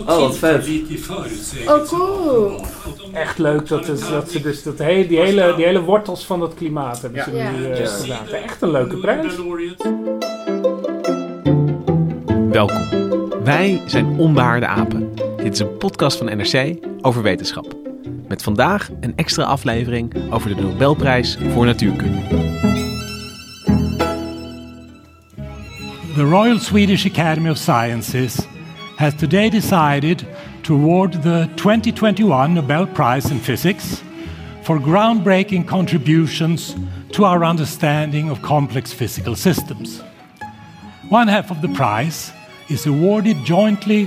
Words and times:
Oh, 0.00 0.18
wat 0.20 0.36
vet. 0.36 0.68
Oh, 1.68 1.84
cool. 1.88 2.60
Echt 3.12 3.38
leuk 3.38 3.68
dat, 3.68 3.88
is, 3.88 4.08
dat 4.08 4.30
ze 4.30 4.40
dus 4.40 4.62
dat 4.62 4.78
hele, 4.78 5.06
die, 5.06 5.18
hele, 5.18 5.52
die 5.56 5.64
hele 5.64 5.80
wortels 5.80 6.26
van 6.26 6.40
dat 6.40 6.54
klimaat 6.54 7.02
hebben 7.02 7.22
ze 7.24 7.30
Ja. 7.36 7.50
nu 7.50 7.64
eh, 7.70 7.78
Ja. 7.78 7.86
gedaan. 7.86 8.28
Echt 8.28 8.62
een 8.62 8.70
leuke 8.70 8.96
prijs. 8.96 9.34
Welkom. 12.50 12.84
Wij 13.44 13.82
zijn 13.86 14.18
Onbehaarde 14.18 14.66
Apen. 14.66 15.14
Dit 15.36 15.52
is 15.52 15.58
een 15.58 15.76
podcast 15.76 16.18
van 16.18 16.26
NRC 16.26 16.76
over 17.00 17.22
wetenschap. 17.22 17.74
Met 18.28 18.42
vandaag 18.42 18.88
een 19.00 19.12
extra 19.16 19.44
aflevering 19.44 20.32
over 20.32 20.56
de 20.56 20.62
Nobelprijs 20.62 21.38
voor 21.52 21.64
Natuurkunde. 21.64 22.20
The 26.14 26.22
Royal 26.22 26.58
Swedish 26.58 27.06
Academy 27.06 27.50
of 27.50 27.56
Sciences 27.56 28.36
has 28.96 29.12
today 29.14 29.50
decided 29.50 30.26
to 30.62 30.74
award 30.74 31.12
the 31.22 31.50
2021 31.56 32.54
Nobel 32.54 32.86
Prize 32.86 33.30
in 33.30 33.38
Physics 33.38 34.02
for 34.62 34.78
groundbreaking 34.78 35.68
contributions 35.68 36.74
to 37.12 37.24
our 37.24 37.44
understanding 37.44 38.30
of 38.30 38.40
complex 38.40 38.92
physical 38.92 39.36
systems. 39.36 40.00
One 41.10 41.28
half 41.28 41.50
of 41.50 41.60
the 41.60 41.68
prize 41.68 42.32
is 42.70 42.86
awarded 42.86 43.36
jointly 43.44 44.06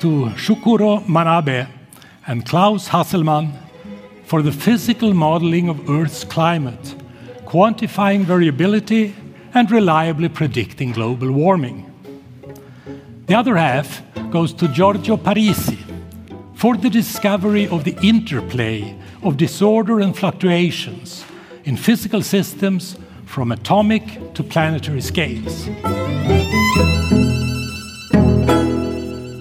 to 0.00 0.26
Shukuro 0.36 1.04
Manabe 1.06 1.68
and 2.26 2.44
Klaus 2.44 2.88
Hasselmann 2.88 3.52
for 4.24 4.42
the 4.42 4.52
physical 4.52 5.14
modeling 5.14 5.68
of 5.68 5.88
Earth's 5.88 6.24
climate, 6.24 6.96
quantifying 7.46 8.24
variability 8.24 9.14
and 9.54 9.70
reliably 9.70 10.28
predicting 10.28 10.90
global 10.90 11.30
warming. 11.30 11.90
The 13.26 13.34
other 13.36 13.56
half 13.56 14.02
goes 14.34 14.54
to 14.54 14.66
Giorgio 14.66 15.16
Parisi 15.16 15.78
for 16.54 16.76
the 16.76 16.88
discovery 16.88 17.68
of 17.68 17.84
the 17.84 17.96
interplay 18.00 18.96
of 19.22 19.36
disorder 19.36 20.00
and 20.00 20.16
fluctuations 20.16 21.24
in 21.62 21.76
physical 21.76 22.22
systems 22.22 22.96
from 23.24 23.52
atomic 23.52 24.02
to 24.32 24.42
planetary 24.42 25.00
scales. 25.00 25.68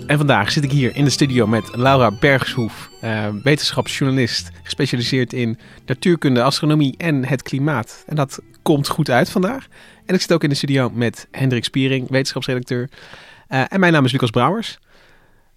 En 0.08 0.18
vandaag 0.18 0.52
zit 0.52 0.64
ik 0.64 0.72
hier 0.72 0.96
in 0.96 1.04
de 1.04 1.10
studio 1.10 1.48
met 1.48 1.76
Laura 1.76 2.12
Bergshoef, 2.12 2.90
eh, 3.02 3.28
wetenschapsjournalist, 3.44 4.52
gespecialiseerd 4.64 5.34
in 5.34 5.58
natuurkunde, 5.86 6.44
astronomie 6.44 6.96
en 6.98 7.26
het 7.26 7.42
klimaat. 7.42 8.04
En 8.08 8.16
dat 8.16 8.40
komt 8.62 8.88
goed 8.88 9.10
uit 9.10 9.30
vandaag. 9.30 9.68
En 10.06 10.16
ik 10.16 10.22
zit 10.22 10.34
ook 10.34 10.44
in 10.44 10.50
de 10.50 10.56
studio 10.56 10.90
met 10.90 11.28
Hendrik 11.32 11.64
Spiering, 11.64 12.10
wetenschapsredacteur. 12.10 12.90
Eh, 13.54 13.62
en 13.68 13.80
mijn 13.80 13.94
naam 13.94 14.06
is 14.06 14.12
Lucas 14.12 14.30
Brouwers. 14.30 14.78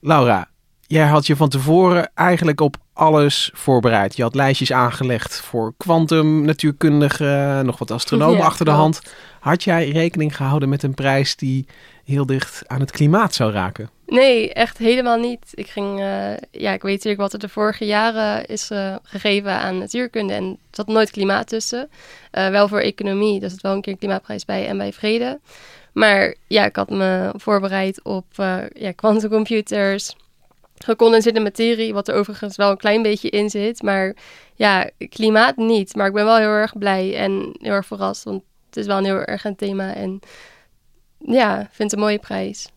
Laura, 0.00 0.48
jij 0.80 1.06
had 1.06 1.27
je 1.27 1.36
van 1.36 1.48
tevoren 1.48 2.11
eigenlijk 2.14 2.61
op 2.61 2.77
alles 2.92 3.50
voorbereid. 3.55 4.16
Je 4.16 4.22
had 4.22 4.34
lijstjes 4.34 4.72
aangelegd 4.72 5.41
voor 5.41 5.75
kwantum, 5.77 6.44
natuurkundigen, 6.44 7.67
nog 7.67 7.78
wat 7.78 7.91
astronomen 7.91 8.39
Ja, 8.39 8.44
achter 8.44 8.64
de 8.64 8.70
hand. 8.70 9.02
Had 9.41 9.64
jij 9.64 9.89
rekening 9.89 10.36
gehouden 10.36 10.69
met 10.69 10.83
een 10.83 10.94
prijs 10.94 11.36
die 11.36 11.67
heel 12.05 12.27
dicht 12.27 12.62
aan 12.67 12.80
het 12.80 12.90
klimaat 12.90 13.34
zou 13.34 13.52
raken? 13.52 13.90
Nee, 14.06 14.52
echt 14.52 14.78
helemaal 14.78 15.18
niet. 15.18 15.52
Ik 15.55 15.67
ging, 15.67 16.00
eh, 16.00 16.36
ja, 16.50 16.72
ik 16.72 16.83
weet 16.83 16.92
natuurlijk 16.92 17.20
wat 17.20 17.33
er 17.33 17.39
de 17.39 17.48
vorige 17.48 17.86
jaren 17.86 18.46
is 18.46 18.70
eh, 18.70 18.96
gegeven 19.02 19.52
aan 19.52 19.78
natuurkunde 19.78 20.33
en 20.33 20.44
er 20.44 20.56
zat 20.70 20.86
nooit 20.86 21.11
klimaat 21.11 21.48
tussen. 21.48 21.89
Eh, 22.30 22.48
wel 22.48 22.68
voor 22.68 22.78
economie, 22.78 23.40
daar 23.40 23.50
zit 23.50 23.61
wel 23.61 23.72
een 23.72 23.80
keer 23.80 23.92
een 23.92 23.98
klimaatprijs 23.98 24.45
bij 24.45 24.66
en 24.66 24.78
bij 24.78 24.92
vrede. 24.92 25.40
Maar 25.92 26.34
ja, 26.46 26.64
ik 26.64 26.77
had 26.77 26.90
me 26.90 27.33
voorbereid 27.36 28.05
op 28.05 28.27
ja, 28.72 28.92
quantumcomputers, 28.95 30.16
gecondenseerde 30.78 31.40
materie, 31.40 31.95
wat 31.95 32.08
er 32.08 32.14
overigens 32.14 32.56
wel 32.56 32.70
een 32.70 32.77
klein 32.77 33.02
beetje 33.02 33.30
in 33.30 33.50
zit. 33.50 33.83
Maar 33.83 34.16
ja, 34.55 34.90
klimaat 35.08 35.56
niet. 35.56 35.95
Maar 35.95 36.06
ik 36.06 36.12
ben 36.12 36.24
wel 36.24 36.36
heel 36.36 36.48
erg 36.48 36.78
blij 36.78 37.16
en 37.16 37.56
heel 37.61 37.72
erg 37.72 37.86
verrast, 37.86 38.24
want 38.24 38.42
het 38.66 38.77
is 38.77 38.86
wel 38.86 38.98
een 38.98 39.05
heel 39.05 39.24
erg 39.24 39.45
een 39.45 39.56
thema. 39.56 39.95
En 39.95 40.20
ja, 41.18 41.56
vind 41.56 41.90
het 41.90 41.92
een 41.92 42.06
mooie 42.06 42.18
prijs. 42.18 42.68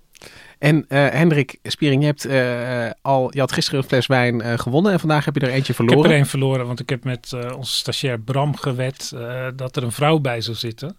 En 0.59 0.85
eh, 0.87 1.07
Hendrik 1.09 1.57
Spiering, 1.63 2.01
je, 2.01 2.07
hebt, 2.07 2.25
eh, 2.25 2.91
al, 3.01 3.33
je 3.33 3.39
had 3.39 3.51
gisteren 3.51 3.79
een 3.79 3.87
fles 3.87 4.07
wijn 4.07 4.41
eh, 4.41 4.57
gewonnen 4.59 4.91
en 4.91 4.99
vandaag 4.99 5.25
heb 5.25 5.35
je 5.35 5.41
er 5.41 5.49
eentje 5.49 5.69
Ik 5.69 5.75
verloren. 5.75 6.01
heb 6.01 6.11
er 6.11 6.17
een 6.17 6.25
verloren, 6.25 6.65
want 6.67 6.79
ik 6.79 6.89
heb 6.89 7.03
met 7.03 7.33
eh, 7.33 7.57
onze 7.57 7.73
stagiair 7.73 8.19
Bram 8.19 8.55
gewet 8.55 9.11
eh, 9.15 9.47
dat 9.55 9.75
er 9.75 9.83
een 9.83 9.91
vrouw 9.91 10.19
bij 10.19 10.41
zou 10.41 10.57
zitten. 10.57 10.95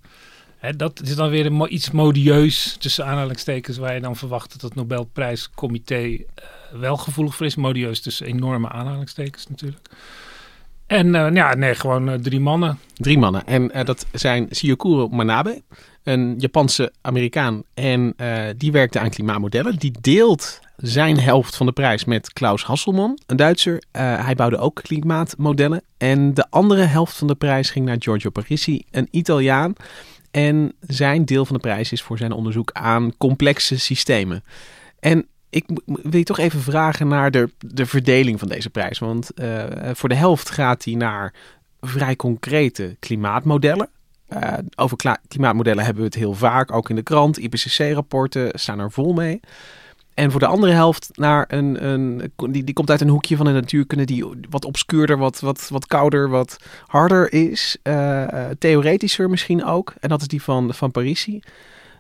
Hè, 0.59 0.77
dat 0.77 1.01
is 1.03 1.15
dan 1.17 1.31
weer 1.31 1.47
een 1.47 1.53
mo- 1.53 1.67
iets 1.67 1.91
modieus, 1.91 2.77
tussen 2.79 3.07
aanhalingstekens, 3.07 3.77
waar 3.79 3.95
je 3.95 4.01
dan 4.01 4.17
verwacht 4.17 4.53
dat 4.53 4.61
het 4.61 4.75
Nobelprijscomité 4.75 5.95
eh, 6.03 6.15
wel 6.81 6.97
gevoelig 6.97 7.35
voor 7.35 7.47
is. 7.47 7.55
Modieus 7.57 8.01
tussen 8.01 8.27
enorme 8.27 8.69
aanhalingstekens 8.69 9.47
natuurlijk. 9.49 9.89
En 10.87 11.15
eh, 11.15 11.35
ja, 11.35 11.55
nee, 11.55 11.75
gewoon 11.75 12.09
eh, 12.11 12.15
drie 12.19 12.41
mannen. 12.41 12.79
Drie 12.95 13.19
mannen. 13.19 13.47
En 13.47 13.71
eh, 13.73 13.85
dat 13.85 14.07
zijn 14.13 14.47
Syokuro 14.51 15.09
Manabe, 15.09 15.63
een 16.03 16.35
Japanse 16.39 16.93
Amerikaan. 17.01 17.63
En 17.75 18.15
eh, 18.17 18.43
die 18.57 18.73
werkte 18.73 18.99
aan 18.99 19.11
klimaatmodellen. 19.11 19.77
Die 19.77 19.93
deelt 20.01 20.61
zijn 20.77 21.21
helft 21.21 21.57
van 21.57 21.67
de 21.67 21.73
prijs 21.73 22.05
met 22.05 22.33
Klaus 22.33 22.65
Hasselmann, 22.65 23.19
een 23.27 23.37
Duitser. 23.37 23.83
Eh, 23.91 24.25
hij 24.25 24.35
bouwde 24.35 24.59
ook 24.59 24.81
klimaatmodellen. 24.83 25.83
En 25.99 26.35
de 26.35 26.47
andere 26.51 26.83
helft 26.83 27.17
van 27.17 27.27
de 27.27 27.35
prijs 27.35 27.71
ging 27.71 27.87
naar 27.87 27.97
Giorgio 27.99 28.31
Parisi, 28.31 28.85
een 28.91 29.09
Italiaan. 29.11 29.73
En 30.31 30.73
zijn 30.81 31.25
deel 31.25 31.45
van 31.45 31.55
de 31.57 31.63
prijs 31.63 31.93
is 31.93 32.03
voor 32.03 32.19
zijn 32.19 32.33
onderzoek 32.33 32.71
aan 32.73 33.17
complexe 33.17 33.79
systemen. 33.79 34.45
En 34.99 35.27
ik 35.51 35.65
wil 35.85 36.19
je 36.19 36.25
toch 36.25 36.39
even 36.39 36.61
vragen 36.61 37.09
naar 37.09 37.31
de, 37.31 37.51
de 37.59 37.87
verdeling 37.87 38.39
van 38.39 38.49
deze 38.49 38.71
prijs. 38.71 38.99
Want 38.99 39.35
eh, 39.35 39.65
voor 39.93 40.09
de 40.09 40.15
helft 40.15 40.51
gaat 40.51 40.85
hij 40.85 40.95
naar 40.95 41.35
vrij 41.81 42.17
concrete 42.17 42.97
klimaatmodellen. 42.99 43.89
Eh, 44.31 44.53
over 44.77 44.97
klimaatmodellen 45.29 45.85
hebben 45.85 46.03
we 46.03 46.09
het 46.09 46.19
heel 46.19 46.35
vaak, 46.35 46.73
ook 46.73 46.91
in 46.91 46.97
de 46.97 47.03
krant. 47.03 47.39
IPCC-rapporten 47.39 48.51
staan 48.59 48.79
er 48.79 48.91
vol 48.91 49.13
mee. 49.13 49.41
En 50.15 50.31
voor 50.31 50.41
de 50.41 50.47
andere 50.47 50.73
helft 50.73 51.11
naar 51.15 51.45
een, 51.49 51.87
een 51.87 52.33
die, 52.51 52.65
die 52.65 52.75
komt 52.75 52.91
uit 52.91 53.01
een 53.01 53.09
hoekje 53.09 53.37
van 53.37 53.47
de 53.47 53.53
natuurkunde 53.53 54.05
die 54.05 54.25
wat 54.51 54.65
obscuurder, 54.65 55.19
wat, 55.19 55.41
wat, 55.41 55.69
wat 55.69 55.87
kouder, 55.87 56.29
wat 56.29 56.57
harder 56.87 57.33
is. 57.33 57.77
Eh, 57.83 58.23
eh, 58.23 58.51
theoretischer 58.59 59.31
misschien 59.31 59.65
ook. 59.65 59.95
En 60.01 60.09
dat 60.09 60.21
is 60.21 60.29
die 60.29 60.43
van, 60.43 60.75
van 60.75 60.91
Parisi. 60.91 61.41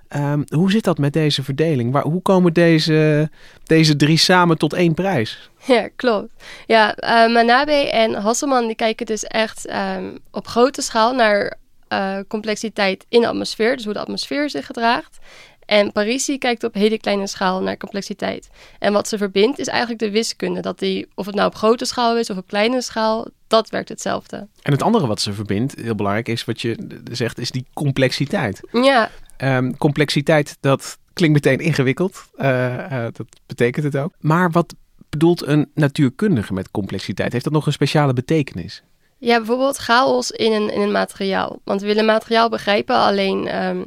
Ehm, 0.08 0.42
hoe 0.48 0.70
zit 0.70 0.84
dat 0.84 0.98
met 0.98 1.12
deze 1.12 1.42
verdeling? 1.42 1.92
Waar, 1.92 2.02
hoe 2.02 2.22
komen 2.22 2.52
deze, 2.52 3.30
deze 3.64 3.96
drie 3.96 4.18
samen 4.18 4.58
tot 4.58 4.72
één 4.72 4.94
prijs? 4.94 5.50
Ja, 5.64 5.88
klopt. 5.96 6.32
Ja, 6.66 6.94
Manabe 7.32 7.90
en 7.90 8.14
Hasselman 8.14 8.66
die 8.66 8.76
kijken 8.76 9.06
dus 9.06 9.24
echt 9.24 9.66
ehm, 9.66 10.16
op 10.30 10.46
grote 10.46 10.82
schaal 10.82 11.14
naar 11.14 11.58
eh, 11.90 12.18
complexiteit 12.28 13.06
in 13.08 13.20
de 13.20 13.28
atmosfeer, 13.28 13.76
dus 13.76 13.84
hoe 13.84 13.92
de 13.92 14.00
atmosfeer 14.00 14.50
zich 14.50 14.66
gedraagt. 14.66 15.18
En 15.66 15.92
Parisi 15.92 16.38
kijkt 16.38 16.64
op 16.64 16.74
hele 16.74 16.98
kleine 16.98 17.26
schaal 17.26 17.62
naar 17.62 17.76
complexiteit. 17.76 18.50
En 18.78 18.92
wat 18.92 19.08
ze 19.08 19.18
verbindt 19.18 19.58
is 19.58 19.66
eigenlijk 19.66 20.00
de 20.00 20.10
wiskunde. 20.10 20.60
Dat 20.60 20.78
die, 20.78 21.08
of 21.14 21.26
het 21.26 21.34
nou 21.34 21.48
op 21.48 21.54
grote 21.54 21.84
schaal 21.84 22.18
is 22.18 22.30
of 22.30 22.36
op 22.36 22.46
kleine 22.46 22.82
schaal, 22.82 23.26
dat 23.46 23.70
werkt 23.70 23.88
hetzelfde. 23.88 24.36
En 24.62 24.72
het 24.72 24.82
andere 24.82 25.06
wat 25.06 25.20
ze 25.20 25.32
verbindt, 25.32 25.74
heel 25.74 25.94
belangrijk 25.94 26.28
is 26.28 26.44
wat 26.44 26.60
je 26.60 27.00
zegt, 27.12 27.38
is 27.38 27.50
die 27.50 27.66
complexiteit. 27.72 28.60
Ja, 28.72 29.10
Ehm, 29.40 29.72
complexiteit, 29.78 30.56
dat 30.60 30.98
klinkt 31.12 31.34
meteen 31.44 31.66
ingewikkeld. 31.66 32.24
Eh, 32.36 33.04
eh, 33.04 33.12
dat 33.12 33.26
betekent 33.46 33.84
het 33.84 33.96
ook. 33.96 34.12
Maar 34.18 34.50
wat 34.50 34.74
bedoelt 35.08 35.46
een 35.46 35.70
natuurkundige 35.74 36.52
met 36.52 36.70
complexiteit? 36.70 37.32
Heeft 37.32 37.44
dat 37.44 37.52
nog 37.52 37.66
een 37.66 37.72
speciale 37.72 38.12
betekenis? 38.12 38.82
Ja, 39.20 39.36
bijvoorbeeld 39.36 39.76
chaos 39.76 40.30
in 40.30 40.52
een, 40.52 40.70
in 40.70 40.80
een 40.80 40.92
materiaal. 40.92 41.58
Want 41.64 41.80
we 41.80 41.86
willen 41.86 42.04
materiaal 42.04 42.48
begrijpen, 42.48 42.96
alleen 42.96 43.48
ehm, 43.48 43.82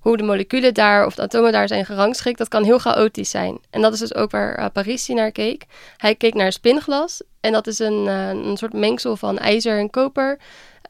hoe 0.00 0.16
de 0.16 0.22
moleculen 0.22 0.74
daar 0.74 1.06
of 1.06 1.14
de 1.14 1.22
atomen 1.22 1.52
daar 1.52 1.68
zijn 1.68 1.84
gerangschikt, 1.84 2.38
dat 2.38 2.48
kan 2.48 2.64
heel 2.64 2.78
chaotisch 2.78 3.30
zijn. 3.30 3.58
En 3.70 3.82
dat 3.82 3.92
is 3.92 3.98
dus 3.98 4.14
ook 4.14 4.30
waar 4.30 4.58
uh, 4.58 4.66
Parisi 4.72 5.14
naar 5.14 5.32
keek. 5.32 5.64
Hij 5.96 6.14
keek 6.14 6.34
naar 6.34 6.52
spinglas 6.52 7.22
en 7.40 7.52
dat 7.52 7.66
is 7.66 7.78
een, 7.78 8.06
uh, 8.06 8.28
een 8.28 8.56
soort 8.56 8.72
mengsel 8.72 9.16
van 9.16 9.38
ijzer 9.38 9.78
en 9.78 9.90
koper. 9.90 10.38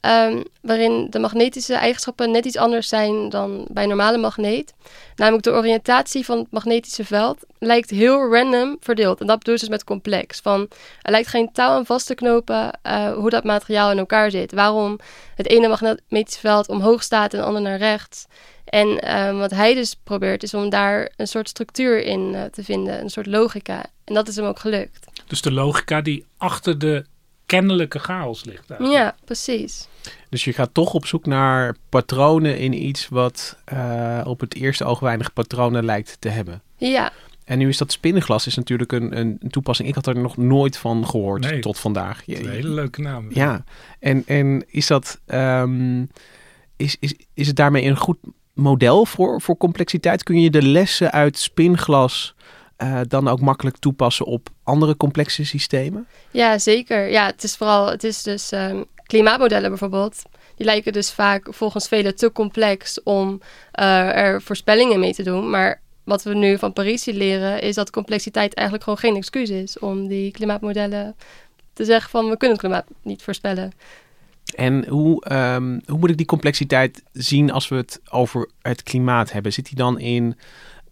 Ehm, 0.04 0.42
waarin 0.60 1.06
de 1.10 1.18
magnetische 1.18 1.74
eigenschappen 1.74 2.30
net 2.30 2.44
iets 2.44 2.56
anders 2.56 2.88
zijn 2.88 3.28
dan 3.28 3.66
bij 3.70 3.86
normale 3.86 4.18
magneet. 4.18 4.74
Namelijk 5.16 5.44
de 5.44 5.52
oriëntatie 5.52 6.24
van 6.24 6.38
het 6.38 6.50
magnetische 6.50 7.04
veld 7.04 7.38
lijkt 7.58 7.90
heel 7.90 8.32
random 8.34 8.76
verdeeld. 8.80 9.20
En 9.20 9.26
dat 9.26 9.38
bedoel 9.38 9.54
je 9.54 9.60
dus 9.60 9.68
met 9.68 9.84
complex. 9.84 10.40
Van, 10.40 10.68
er 11.02 11.10
lijkt 11.10 11.28
geen 11.28 11.52
touw 11.52 11.70
aan 11.70 11.86
vast 11.86 12.06
te 12.06 12.14
knopen 12.14 12.78
uh, 12.86 13.12
hoe 13.12 13.30
dat 13.30 13.44
materiaal 13.44 13.90
in 13.90 13.98
elkaar 13.98 14.30
zit. 14.30 14.52
Waarom 14.52 14.98
het 15.34 15.48
ene 15.48 15.68
magnetische 15.68 16.40
veld 16.40 16.68
omhoog 16.68 17.02
staat 17.02 17.32
en 17.32 17.38
het 17.38 17.48
andere 17.48 17.64
naar 17.64 17.78
rechts. 17.78 18.26
En 18.64 19.00
ehm, 19.00 19.36
wat 19.36 19.50
hij 19.50 19.74
dus 19.74 19.96
probeert 20.04 20.42
is 20.42 20.54
om 20.54 20.68
daar 20.68 21.12
een 21.16 21.28
soort 21.28 21.48
structuur 21.48 22.02
in 22.02 22.32
uh, 22.34 22.42
te 22.42 22.64
vinden, 22.64 23.00
een 23.00 23.10
soort 23.10 23.26
logica. 23.26 23.84
En 24.04 24.14
dat 24.14 24.28
is 24.28 24.36
hem 24.36 24.44
ook 24.44 24.58
gelukt. 24.58 25.06
Dus 25.26 25.42
de 25.42 25.52
logica 25.52 26.00
die 26.00 26.24
achter 26.36 26.78
de 26.78 27.04
kennelijke 27.46 27.98
chaos 27.98 28.44
ligt. 28.44 28.70
Eigenlijk. 28.70 29.00
Ja, 29.00 29.14
precies. 29.24 29.88
Dus 30.28 30.44
je 30.44 30.52
gaat 30.52 30.74
toch 30.74 30.94
op 30.94 31.06
zoek 31.06 31.26
naar 31.26 31.76
patronen 31.88 32.58
in 32.58 32.84
iets 32.86 33.08
wat 33.08 33.56
uh, 33.72 34.20
op 34.24 34.40
het 34.40 34.54
eerste 34.54 34.84
oog 34.84 35.00
weinig 35.00 35.32
patronen 35.32 35.84
lijkt 35.84 36.16
te 36.18 36.28
hebben. 36.28 36.62
Ja. 36.76 37.12
En 37.44 37.58
nu 37.58 37.68
is 37.68 37.78
dat 37.78 37.92
spinnenglas 37.92 38.46
is 38.46 38.54
natuurlijk 38.54 38.92
een, 38.92 39.18
een 39.18 39.38
toepassing. 39.48 39.88
Ik 39.88 39.94
had 39.94 40.06
er 40.06 40.18
nog 40.18 40.36
nooit 40.36 40.76
van 40.76 41.06
gehoord 41.06 41.50
nee, 41.50 41.60
tot 41.60 41.78
vandaag. 41.78 42.22
Je, 42.26 42.38
een 42.38 42.50
hele 42.50 42.68
leuke 42.68 43.00
naam. 43.00 43.26
Ja. 43.30 43.64
En, 43.98 44.22
en 44.26 44.64
is 44.66 44.86
dat 44.86 45.20
um, 45.26 46.10
is, 46.76 46.96
is, 47.00 47.14
is 47.34 47.46
het 47.46 47.56
daarmee 47.56 47.84
een 47.84 47.96
goed 47.96 48.18
model 48.52 49.06
voor, 49.06 49.40
voor 49.40 49.56
complexiteit? 49.56 50.22
Kun 50.22 50.40
je 50.40 50.50
de 50.50 50.62
lessen 50.62 51.12
uit 51.12 51.38
spinglas 51.38 52.34
uh, 52.84 53.00
dan 53.08 53.28
ook 53.28 53.40
makkelijk 53.40 53.76
toepassen 53.76 54.26
op 54.26 54.48
andere 54.62 54.96
complexe 54.96 55.44
systemen? 55.44 56.06
Ja, 56.30 56.58
zeker. 56.58 57.10
Ja, 57.10 57.26
het 57.26 57.44
is 57.44 57.56
vooral, 57.56 57.90
het 57.90 58.04
is 58.04 58.22
dus 58.22 58.52
um, 58.52 58.84
klimaatmodellen 59.06 59.68
bijvoorbeeld. 59.68 60.22
Die 60.56 60.66
lijken 60.66 60.92
dus 60.92 61.12
vaak 61.12 61.46
volgens 61.50 61.88
velen 61.88 62.16
te 62.16 62.32
complex 62.32 63.02
om 63.02 63.40
uh, 63.80 64.16
er 64.16 64.42
voorspellingen 64.42 65.00
mee 65.00 65.14
te 65.14 65.22
doen. 65.22 65.50
Maar 65.50 65.80
wat 66.04 66.22
we 66.22 66.34
nu 66.34 66.58
van 66.58 66.72
Paris 66.72 67.04
leren, 67.04 67.60
is 67.60 67.74
dat 67.74 67.90
complexiteit 67.90 68.54
eigenlijk 68.54 68.88
gewoon 68.88 68.98
geen 68.98 69.16
excuus 69.16 69.50
is 69.50 69.78
om 69.78 70.08
die 70.08 70.30
klimaatmodellen 70.30 71.16
te 71.72 71.84
zeggen 71.84 72.10
van 72.10 72.28
we 72.28 72.36
kunnen 72.36 72.56
het 72.56 72.66
klimaat 72.66 72.86
niet 73.02 73.22
voorspellen. 73.22 73.72
En 74.54 74.88
hoe, 74.88 75.32
um, 75.32 75.80
hoe 75.86 75.98
moet 75.98 76.10
ik 76.10 76.16
die 76.16 76.26
complexiteit 76.26 77.02
zien 77.12 77.50
als 77.50 77.68
we 77.68 77.76
het 77.76 78.00
over 78.10 78.50
het 78.62 78.82
klimaat 78.82 79.32
hebben? 79.32 79.52
Zit 79.52 79.66
die 79.66 79.76
dan 79.76 79.98
in 79.98 80.36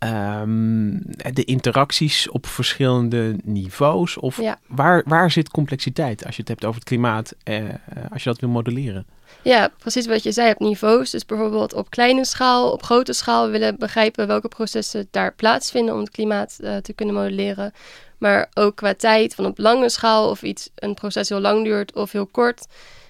um, 0.04 1.02
de 1.32 1.44
interacties 1.44 2.30
op 2.30 2.46
verschillende 2.46 3.36
niveaus? 3.44 4.16
Of 4.16 4.40
ja. 4.40 4.58
waar, 4.66 5.02
waar 5.06 5.30
zit 5.30 5.50
complexiteit 5.50 6.26
als 6.26 6.34
je 6.34 6.40
het 6.40 6.50
hebt 6.50 6.64
over 6.64 6.80
het 6.80 6.88
klimaat, 6.88 7.34
uh, 7.44 7.64
als 8.10 8.22
je 8.22 8.30
dat 8.30 8.40
wil 8.40 8.48
modelleren? 8.48 9.06
Ja, 9.42 9.70
precies 9.78 10.06
wat 10.06 10.22
je 10.22 10.32
zei 10.32 10.50
op 10.50 10.58
niveaus. 10.58 11.10
Dus 11.10 11.26
bijvoorbeeld 11.26 11.74
op 11.74 11.90
kleine 11.90 12.24
schaal, 12.24 12.70
op 12.70 12.82
grote 12.82 13.12
schaal. 13.12 13.44
We 13.44 13.50
willen 13.50 13.78
begrijpen 13.78 14.26
welke 14.26 14.48
processen 14.48 15.08
daar 15.10 15.34
plaatsvinden 15.34 15.94
om 15.94 16.00
het 16.00 16.10
klimaat 16.10 16.58
uh, 16.60 16.76
te 16.76 16.92
kunnen 16.92 17.14
modelleren. 17.14 17.72
Maar 18.18 18.50
ook 18.54 18.76
qua 18.76 18.94
tijd, 18.94 19.34
van 19.34 19.46
op 19.46 19.58
lange 19.58 19.88
schaal 19.88 20.30
of 20.30 20.42
iets, 20.42 20.70
een 20.74 20.94
proces 20.94 21.28
heel 21.28 21.40
lang 21.40 21.64
duurt 21.64 21.94
of 21.94 22.12
heel 22.12 22.26
kort. 22.26 22.66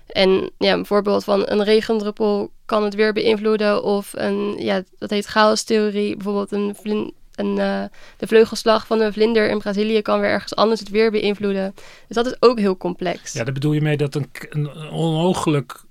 En 0.06 0.50
ja, 0.58 0.72
een 0.72 0.86
voorbeeld 0.86 1.24
van 1.24 1.42
een 1.44 1.64
regendruppel 1.64 2.52
kan 2.64 2.84
het 2.84 2.94
weer 2.94 3.12
beïnvloeden. 3.12 3.82
Of 3.82 4.12
een, 4.16 4.56
ja, 4.58 4.82
dat 4.98 5.10
heet 5.10 5.26
chaostheorie. 5.26 6.16
Bijvoorbeeld 6.16 6.52
een, 6.52 6.74
vlin, 6.74 7.14
een 7.34 7.56
uh, 7.56 7.84
de 8.16 8.26
vleugelslag 8.26 8.86
van 8.86 9.00
een 9.00 9.12
vlinder 9.12 9.50
in 9.50 9.58
Brazilië 9.58 10.02
kan 10.02 10.20
weer 10.20 10.30
ergens 10.30 10.54
anders 10.54 10.80
het 10.80 10.88
weer 10.88 11.10
beïnvloeden. 11.10 11.74
Dus 12.06 12.16
dat 12.16 12.26
is 12.26 12.36
ook 12.40 12.58
heel 12.58 12.76
complex. 12.76 13.32
Ja, 13.32 13.44
daar 13.44 13.52
bedoel 13.52 13.72
je 13.72 13.80
mee 13.80 13.96
dat 13.96 14.14
een, 14.14 14.28
een 14.50 14.90
onmogelijk 14.90 15.84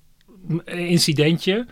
incidentje 0.65 1.65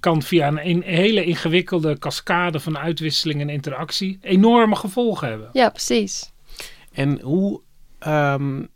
kan 0.00 0.22
via 0.22 0.48
een, 0.48 0.68
een, 0.68 0.82
hele 0.82 1.24
ingewikkelde 1.24 1.98
cascade 1.98 2.60
van 2.60 2.78
uitwisseling 2.78 3.40
en 3.40 3.48
interactie 3.48 4.18
enorme 4.22 4.76
gevolgen 4.76 5.28
hebben. 5.28 5.48
Ja, 5.52 5.68
precies. 5.68 6.32
En 6.92 7.20
hoe, 7.20 7.60
um, 8.06 8.68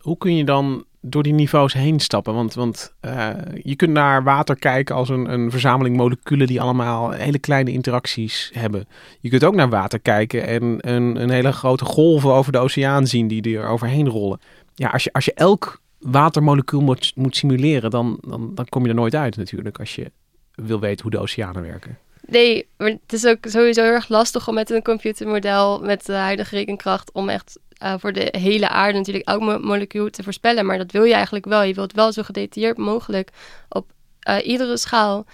hoe 0.00 0.18
kun 0.18 0.36
je 0.36 0.44
dan 0.44 0.84
door 1.00 1.22
die 1.22 1.32
niveaus 1.32 1.72
heen 1.72 2.00
stappen? 2.00 2.34
Want, 2.34 2.54
want 2.54 2.94
uh, 3.04 3.30
je 3.62 3.76
kunt 3.76 3.92
naar 3.92 4.22
water 4.24 4.56
kijken 4.56 4.94
als 4.94 5.08
een, 5.08 5.32
een 5.32 5.50
verzameling 5.50 5.96
moleculen 5.96 6.46
die 6.46 6.60
allemaal 6.60 7.10
hele 7.10 7.38
kleine 7.38 7.70
interacties 7.70 8.50
hebben. 8.54 8.88
Je 9.20 9.28
kunt 9.28 9.44
ook 9.44 9.54
naar 9.54 9.68
water 9.68 9.98
kijken 9.98 10.46
en 10.46 10.78
een, 10.80 11.22
een 11.22 11.30
hele 11.30 11.52
grote 11.52 11.84
golven 11.84 12.32
over 12.32 12.52
de 12.52 12.58
oceaan 12.58 13.06
zien 13.06 13.28
die 13.28 13.58
er 13.58 13.68
overheen 13.68 14.08
rollen. 14.08 14.40
Ja, 14.74 14.88
als 14.88 15.04
je, 15.04 15.12
als 15.12 15.24
je 15.24 15.34
elk 15.34 15.80
watermolecuul 15.98 16.80
moet, 16.80 17.12
moet 17.14 17.36
simuleren, 17.36 17.90
dan, 17.90 18.18
dan, 18.26 18.54
dan 18.54 18.68
kom 18.68 18.82
je 18.82 18.88
er 18.88 18.94
nooit 18.94 19.14
uit 19.14 19.36
natuurlijk 19.36 19.78
als 19.78 19.94
je 19.94 20.10
wil 20.54 20.80
weten 20.80 21.02
hoe 21.02 21.10
de 21.10 21.18
oceanen 21.18 21.62
werken. 21.62 21.98
Nee, 22.26 22.66
maar 22.76 22.88
het 22.88 23.12
is 23.12 23.26
ook 23.26 23.38
sowieso 23.40 23.82
erg 23.82 24.08
lastig 24.08 24.48
om 24.48 24.54
met 24.54 24.70
een 24.70 24.82
computermodel 24.82 25.80
met 25.80 26.06
de 26.06 26.12
huidige 26.12 26.56
rekenkracht 26.56 27.12
om 27.12 27.28
echt 27.28 27.58
uh, 27.82 27.94
voor 27.98 28.12
de 28.12 28.34
hele 28.38 28.68
aarde 28.68 28.98
natuurlijk 28.98 29.28
elk 29.28 29.40
mo 29.40 29.58
molecuul 29.58 30.10
te 30.10 30.22
voorspellen. 30.22 30.66
Maar 30.66 30.78
dat 30.78 30.92
wil 30.92 31.04
je 31.04 31.14
eigenlijk 31.14 31.44
wel. 31.44 31.62
Je 31.62 31.74
wilt 31.74 31.92
wel 31.92 32.12
zo 32.12 32.22
gedetailleerd 32.22 32.76
mogelijk 32.76 33.30
op 33.68 33.90
uh, 34.28 34.46
iedere 34.46 34.76
schaal, 34.76 35.24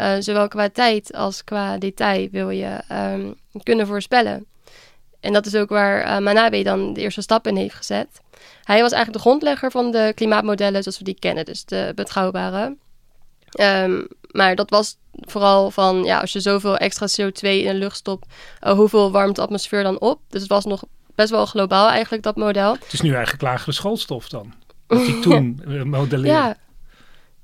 uh, 0.00 0.14
zowel 0.18 0.48
qua 0.48 0.68
tijd 0.68 1.12
als 1.12 1.44
qua 1.44 1.78
detail, 1.78 2.28
wil 2.30 2.50
je 2.50 2.80
um, 2.92 3.34
kunnen 3.62 3.86
voorspellen. 3.86 4.46
En 5.20 5.32
dat 5.32 5.46
is 5.46 5.54
ook 5.54 5.68
waar 5.68 6.22
Manabe 6.22 6.62
dan 6.62 6.92
de 6.92 7.00
eerste 7.00 7.22
stap 7.22 7.46
in 7.46 7.56
heeft 7.56 7.74
gezet. 7.74 8.08
Hij 8.64 8.80
was 8.80 8.92
eigenlijk 8.92 9.12
de 9.12 9.28
grondlegger 9.28 9.70
van 9.70 9.90
de 9.90 10.12
klimaatmodellen 10.14 10.82
zoals 10.82 10.98
we 10.98 11.04
die 11.04 11.18
kennen, 11.18 11.44
dus 11.44 11.64
de 11.64 11.92
betrouwbare. 11.94 12.76
Um, 13.60 14.06
maar 14.30 14.54
dat 14.54 14.70
was 14.70 14.96
vooral 15.20 15.70
van, 15.70 16.04
ja, 16.04 16.20
als 16.20 16.32
je 16.32 16.40
zoveel 16.40 16.76
extra 16.76 17.06
CO2 17.06 17.40
in 17.40 17.66
de 17.66 17.74
lucht 17.74 17.96
stopt, 17.96 18.26
hoeveel 18.60 19.10
warmt 19.10 19.36
de 19.36 19.42
atmosfeer 19.42 19.82
dan 19.82 20.00
op? 20.00 20.20
Dus 20.28 20.40
het 20.40 20.50
was 20.50 20.64
nog 20.64 20.84
best 21.14 21.30
wel 21.30 21.46
globaal 21.46 21.88
eigenlijk, 21.88 22.22
dat 22.22 22.36
model. 22.36 22.72
Het 22.72 22.92
is 22.92 23.00
nu 23.00 23.12
eigenlijk 23.12 23.42
lagere 23.42 23.72
schoolstof 23.72 24.28
dan, 24.28 24.54
wat 24.86 25.04
die 25.04 25.20
toen 25.20 25.62
modelleerde. 25.84 26.38
Ja. 26.38 26.56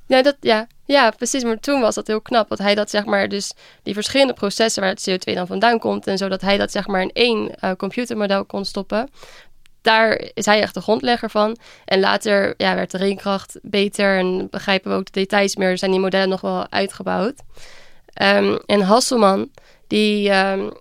Ja, 0.07 0.23
dat, 0.23 0.37
ja. 0.41 0.67
ja, 0.85 1.11
precies. 1.11 1.45
Maar 1.45 1.61
toen 1.61 1.81
was 1.81 1.95
dat 1.95 2.07
heel 2.07 2.21
knap. 2.21 2.49
Dat 2.49 2.59
hij 2.59 2.75
dat 2.75 2.91
zeg 2.91 3.05
maar, 3.05 3.29
dus 3.29 3.53
die 3.83 3.95
verschillende 3.95 4.33
processen 4.33 4.83
waar 4.83 4.91
het 4.91 5.11
CO2 5.11 5.35
dan 5.35 5.47
vandaan 5.47 5.79
komt. 5.79 6.07
En 6.07 6.19
zodat 6.19 6.41
hij 6.41 6.57
dat 6.57 6.71
zeg 6.71 6.87
maar 6.87 7.03
in 7.03 7.11
één 7.13 7.51
uh, 7.61 7.73
computermodel 7.77 8.45
kon 8.45 8.65
stoppen 8.65 9.09
daar 9.83 10.31
is 10.35 10.47
hij 10.47 10.61
echt 10.61 10.75
de 10.75 10.81
grondlegger 10.81 11.31
van. 11.31 11.57
En 11.85 12.01
later 12.01 12.55
ja, 12.57 12.75
werd 12.75 12.91
de 12.91 12.99
rekenkracht 12.99 13.59
beter 13.63 14.19
en 14.19 14.49
begrijpen 14.51 14.91
we 14.91 14.97
ook 14.97 15.05
de 15.05 15.21
details 15.21 15.57
meer. 15.57 15.79
Zijn 15.79 15.91
die 15.91 16.01
modellen 16.01 16.29
nog 16.29 16.41
wel 16.41 16.67
uitgebouwd. 16.71 17.35
Um, 18.23 18.59
en 18.67 18.81
Hasselman, 18.81 19.51
die 19.87 20.31
um, 20.31 20.73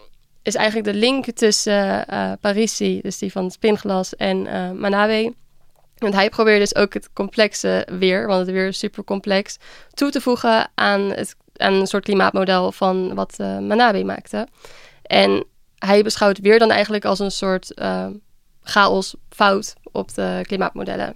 is 0.49 0.55
eigenlijk 0.55 0.93
de 0.93 0.99
link 0.99 1.25
tussen 1.25 2.05
uh, 2.09 2.31
Parisi, 2.41 3.01
dus 3.01 3.17
die 3.17 3.31
van 3.31 3.51
spinglas, 3.51 4.15
en 4.15 4.45
uh, 4.45 4.71
Manabe. 4.71 5.33
Want 5.97 6.13
hij 6.13 6.29
probeert 6.29 6.59
dus 6.59 6.75
ook 6.75 6.93
het 6.93 7.13
complexe 7.13 7.87
weer, 7.99 8.27
want 8.27 8.39
het 8.39 8.55
weer 8.55 8.67
is 8.67 8.79
super 8.79 9.03
complex, 9.03 9.57
toe 9.93 10.09
te 10.09 10.21
voegen 10.21 10.69
aan, 10.75 11.01
het, 11.01 11.35
aan 11.57 11.73
een 11.73 11.87
soort 11.87 12.03
klimaatmodel 12.03 12.71
van 12.71 13.15
wat 13.15 13.35
uh, 13.37 13.59
Manabe 13.59 14.03
maakte. 14.03 14.47
En 15.01 15.45
hij 15.77 16.03
beschouwt 16.03 16.39
weer 16.39 16.59
dan 16.59 16.71
eigenlijk 16.71 17.05
als 17.05 17.19
een 17.19 17.31
soort 17.31 17.73
chaos, 18.63 19.15
fout 19.29 19.73
op 19.91 20.13
de 20.13 20.39
klimaatmodellen. 20.43 21.15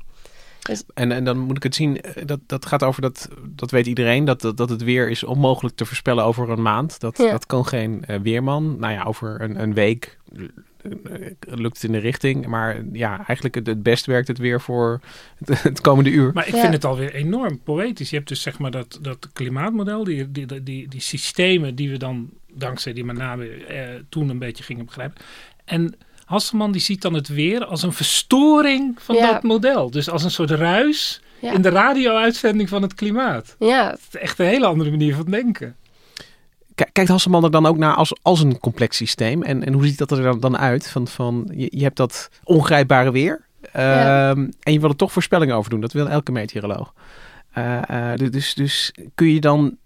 Dus... 0.64 0.84
En, 0.94 1.12
en 1.12 1.24
dan 1.24 1.38
moet 1.38 1.58
ik 1.58 1.64
het 1.64 1.76
zien, 1.76 2.02
dat, 2.26 2.40
dat 2.46 2.66
gaat 2.66 2.84
over 2.84 3.02
dat, 3.02 3.30
dat 3.46 3.72
weet 3.72 3.86
iedereen, 3.86 4.26
dat, 4.26 4.42
dat, 4.42 4.58
dat 4.58 4.70
het 4.70 4.84
weer 4.84 5.10
is 5.10 5.24
onmogelijk 5.24 5.76
te 5.76 5.86
voorspellen 5.86 6.24
over 6.24 6.50
een 6.50 6.62
maand. 6.62 7.00
Dat, 7.00 7.18
ja. 7.18 7.32
dat 7.32 7.46
kan 7.46 7.66
geen 7.66 8.04
uh, 8.08 8.20
weerman. 8.20 8.80
Nou 8.80 8.94
ja, 8.94 9.04
over 9.04 9.42
een, 9.42 9.62
een 9.62 9.74
week 9.74 10.18
lukt 11.40 11.76
het 11.76 11.84
in 11.84 11.92
de 11.92 11.98
richting. 11.98 12.46
Maar 12.46 12.82
ja, 12.92 13.18
eigenlijk 13.26 13.56
het, 13.56 13.68
het 13.68 13.84
best 13.84 14.06
werkt 14.06 14.28
het 14.28 14.38
weer 14.38 14.62
voor 14.62 15.00
het, 15.46 15.64
het 15.64 15.82
komende 15.82 16.10
uur. 16.10 16.32
Maar 16.34 16.48
ik 16.48 16.54
Ja. 16.54 16.62
vind 16.62 16.74
het 16.74 16.86
alweer 16.86 17.14
enorm 17.14 17.60
poëtisch. 17.60 18.10
Je 18.10 18.16
hebt 18.16 18.28
dus 18.28 18.42
zeg 18.42 18.60
maar 18.60 18.72
dat, 18.72 19.00
dat 19.02 19.30
klimaatmodel, 19.34 20.04
die, 20.04 20.32
die, 20.32 20.46
die, 20.46 20.64
die, 20.64 20.88
die 20.88 21.02
systemen 21.02 21.76
die 21.76 21.90
we 21.90 21.98
dan 21.98 22.30
dankzij 22.54 22.94
die 22.94 23.04
met 23.06 23.18
name 23.18 23.48
eh, 23.48 23.90
toen 24.10 24.30
een 24.30 24.40
beetje 24.40 24.64
gingen 24.64 24.86
begrijpen. 24.86 25.22
En 25.66 25.96
Hasselman 26.26 26.72
die 26.72 26.82
ziet 26.82 27.02
dan 27.02 27.14
het 27.14 27.28
weer 27.28 27.66
als 27.66 27.84
een 27.84 27.94
verstoring 27.94 28.96
van 29.02 29.16
Ja. 29.16 29.32
dat 29.32 29.44
model. 29.44 29.92
Dus 29.92 30.10
als 30.10 30.24
een 30.24 30.32
soort 30.32 30.52
ruis 30.52 31.22
Ja. 31.42 31.52
in 31.54 31.62
de 31.62 31.70
radio-uitzending 31.70 32.70
van 32.70 32.82
het 32.82 32.94
klimaat. 32.94 33.56
Ja, 33.60 33.90
Het 33.90 34.00
is 34.12 34.20
echt 34.20 34.40
een 34.40 34.46
hele 34.46 34.66
andere 34.66 34.90
manier 34.90 35.16
van 35.16 35.26
denken. 35.32 35.76
Kijkt 36.92 37.10
Hasselman 37.10 37.44
er 37.44 37.52
dan 37.52 37.66
ook 37.66 37.78
naar 37.78 37.94
als, 37.96 38.14
als 38.22 38.40
een 38.42 38.60
complex 38.60 38.98
systeem? 38.98 39.44
En, 39.44 39.64
en 39.66 39.74
hoe 39.74 39.86
ziet 39.86 39.98
dat 39.98 40.12
er 40.12 40.22
dan, 40.24 40.40
dan 40.40 40.58
uit? 40.58 40.90
Van, 40.90 41.08
van, 41.08 41.50
je, 41.54 41.68
je 41.72 41.84
hebt 41.84 41.98
dat 41.98 42.30
ongrijpbare 42.44 43.12
weer. 43.12 43.46
Ja. 43.74 44.30
ehm, 44.30 44.50
En 44.60 44.74
je 44.74 44.80
wil 44.80 44.90
er 44.90 44.96
toch 44.96 45.12
voorspellingen 45.12 45.56
over 45.56 45.70
doen. 45.70 45.82
Dat 45.82 45.92
wil 45.92 46.08
elke 46.10 46.32
meteoroloog. 46.32 46.94
Eh, 47.54 48.12
eh, 48.12 48.18
dus, 48.32 48.54
dus 48.54 48.94
kun 49.16 49.28
je 49.34 49.40
dan, 49.40 49.78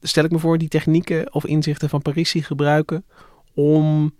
stel 0.00 0.24
ik 0.24 0.30
me 0.30 0.38
voor, 0.38 0.58
die 0.58 0.68
technieken 0.68 1.32
of 1.34 1.44
inzichten 1.46 1.88
van 1.88 2.02
Parisi 2.02 2.42
gebruiken 2.42 3.04
om 3.54 4.14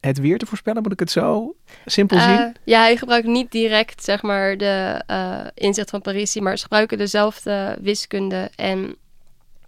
het 0.00 0.18
weer 0.18 0.38
te 0.38 0.46
voorspellen? 0.46 0.82
Moet 0.82 0.92
ik 0.92 1.00
het 1.00 1.10
zo 1.10 1.54
simpel 1.86 2.16
Uh, 2.16 2.24
zien? 2.24 2.56
ja, 2.64 2.80
hij 2.80 2.96
gebruikt 2.96 3.26
niet 3.26 3.50
direct 3.52 4.04
zeg 4.04 4.22
maar 4.22 4.56
de 4.56 5.02
eh, 5.06 5.40
inzicht 5.54 5.90
van 5.90 6.00
Parisi, 6.02 6.40
maar 6.40 6.56
ze 6.56 6.62
gebruiken 6.62 6.98
dezelfde 6.98 7.76
wiskunde. 7.80 8.50
En 8.56 8.96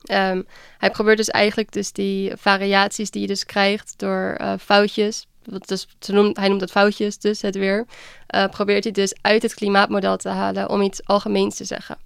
ehm, 0.04 0.42
hij 0.78 0.90
probeert 0.90 1.16
dus 1.16 1.28
eigenlijk 1.28 1.72
dus 1.72 1.92
die 1.92 2.32
variaties 2.36 3.10
die 3.10 3.20
je 3.20 3.26
dus 3.26 3.44
krijgt 3.46 3.94
door 3.96 4.34
eh, 4.36 4.52
foutjes, 4.60 5.26
wat 5.44 5.68
dus, 5.68 5.88
ze 5.98 6.12
noemt, 6.12 6.36
hij 6.36 6.48
noemt 6.48 6.60
dat 6.60 6.70
foutjes, 6.70 7.18
dus 7.18 7.42
het 7.42 7.54
weer, 7.56 7.86
eh, 8.26 8.48
probeert 8.48 8.84
hij 8.84 8.92
dus 8.92 9.14
uit 9.20 9.42
het 9.42 9.54
klimaatmodel 9.54 10.16
te 10.16 10.28
halen 10.28 10.68
om 10.68 10.82
iets 10.82 11.04
algemeens 11.04 11.56
te 11.56 11.64
zeggen. 11.64 11.96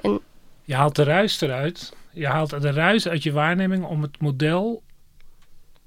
En 0.00 0.20
Je 0.64 0.74
haalt 0.74 0.96
de 0.96 1.02
ruis 1.04 1.40
eruit. 1.40 1.92
Je 2.10 2.26
haalt 2.26 2.62
de 2.62 2.70
ruis 2.70 3.08
uit 3.08 3.22
je 3.22 3.32
waarneming 3.32 3.84
om 3.84 4.02
het 4.02 4.20
model 4.20 4.82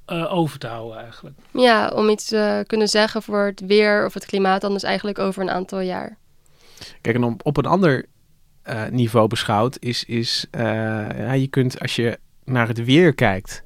eh, 0.05 0.33
over 0.33 0.59
te 0.59 0.67
houden 0.67 0.99
eigenlijk. 0.99 1.35
ja, 1.51 1.89
om 1.89 2.09
iets 2.09 2.25
te 2.25 2.63
kunnen 2.67 2.87
zeggen 2.87 3.21
voor 3.21 3.45
het 3.45 3.61
weer 3.65 4.05
of 4.05 4.13
het 4.13 4.25
klimaat, 4.25 4.61
dan 4.61 4.73
dus 4.73 4.83
eigenlijk 4.83 5.19
over 5.19 5.41
een 5.41 5.51
aantal 5.51 5.79
jaar. 5.79 6.17
Kijk, 7.01 7.15
en 7.15 7.23
op, 7.23 7.45
op 7.45 7.57
een 7.57 7.65
ander 7.65 8.05
eh, 8.61 8.87
niveau 8.87 9.27
beschouwd 9.27 9.77
is, 9.79 10.03
is 10.03 10.45
eh, 10.51 10.61
ja, 11.17 11.31
je 11.31 11.47
kunt 11.47 11.79
als 11.79 11.95
je 11.95 12.19
naar 12.43 12.67
het 12.67 12.83
weer 12.83 13.13
kijkt, 13.13 13.63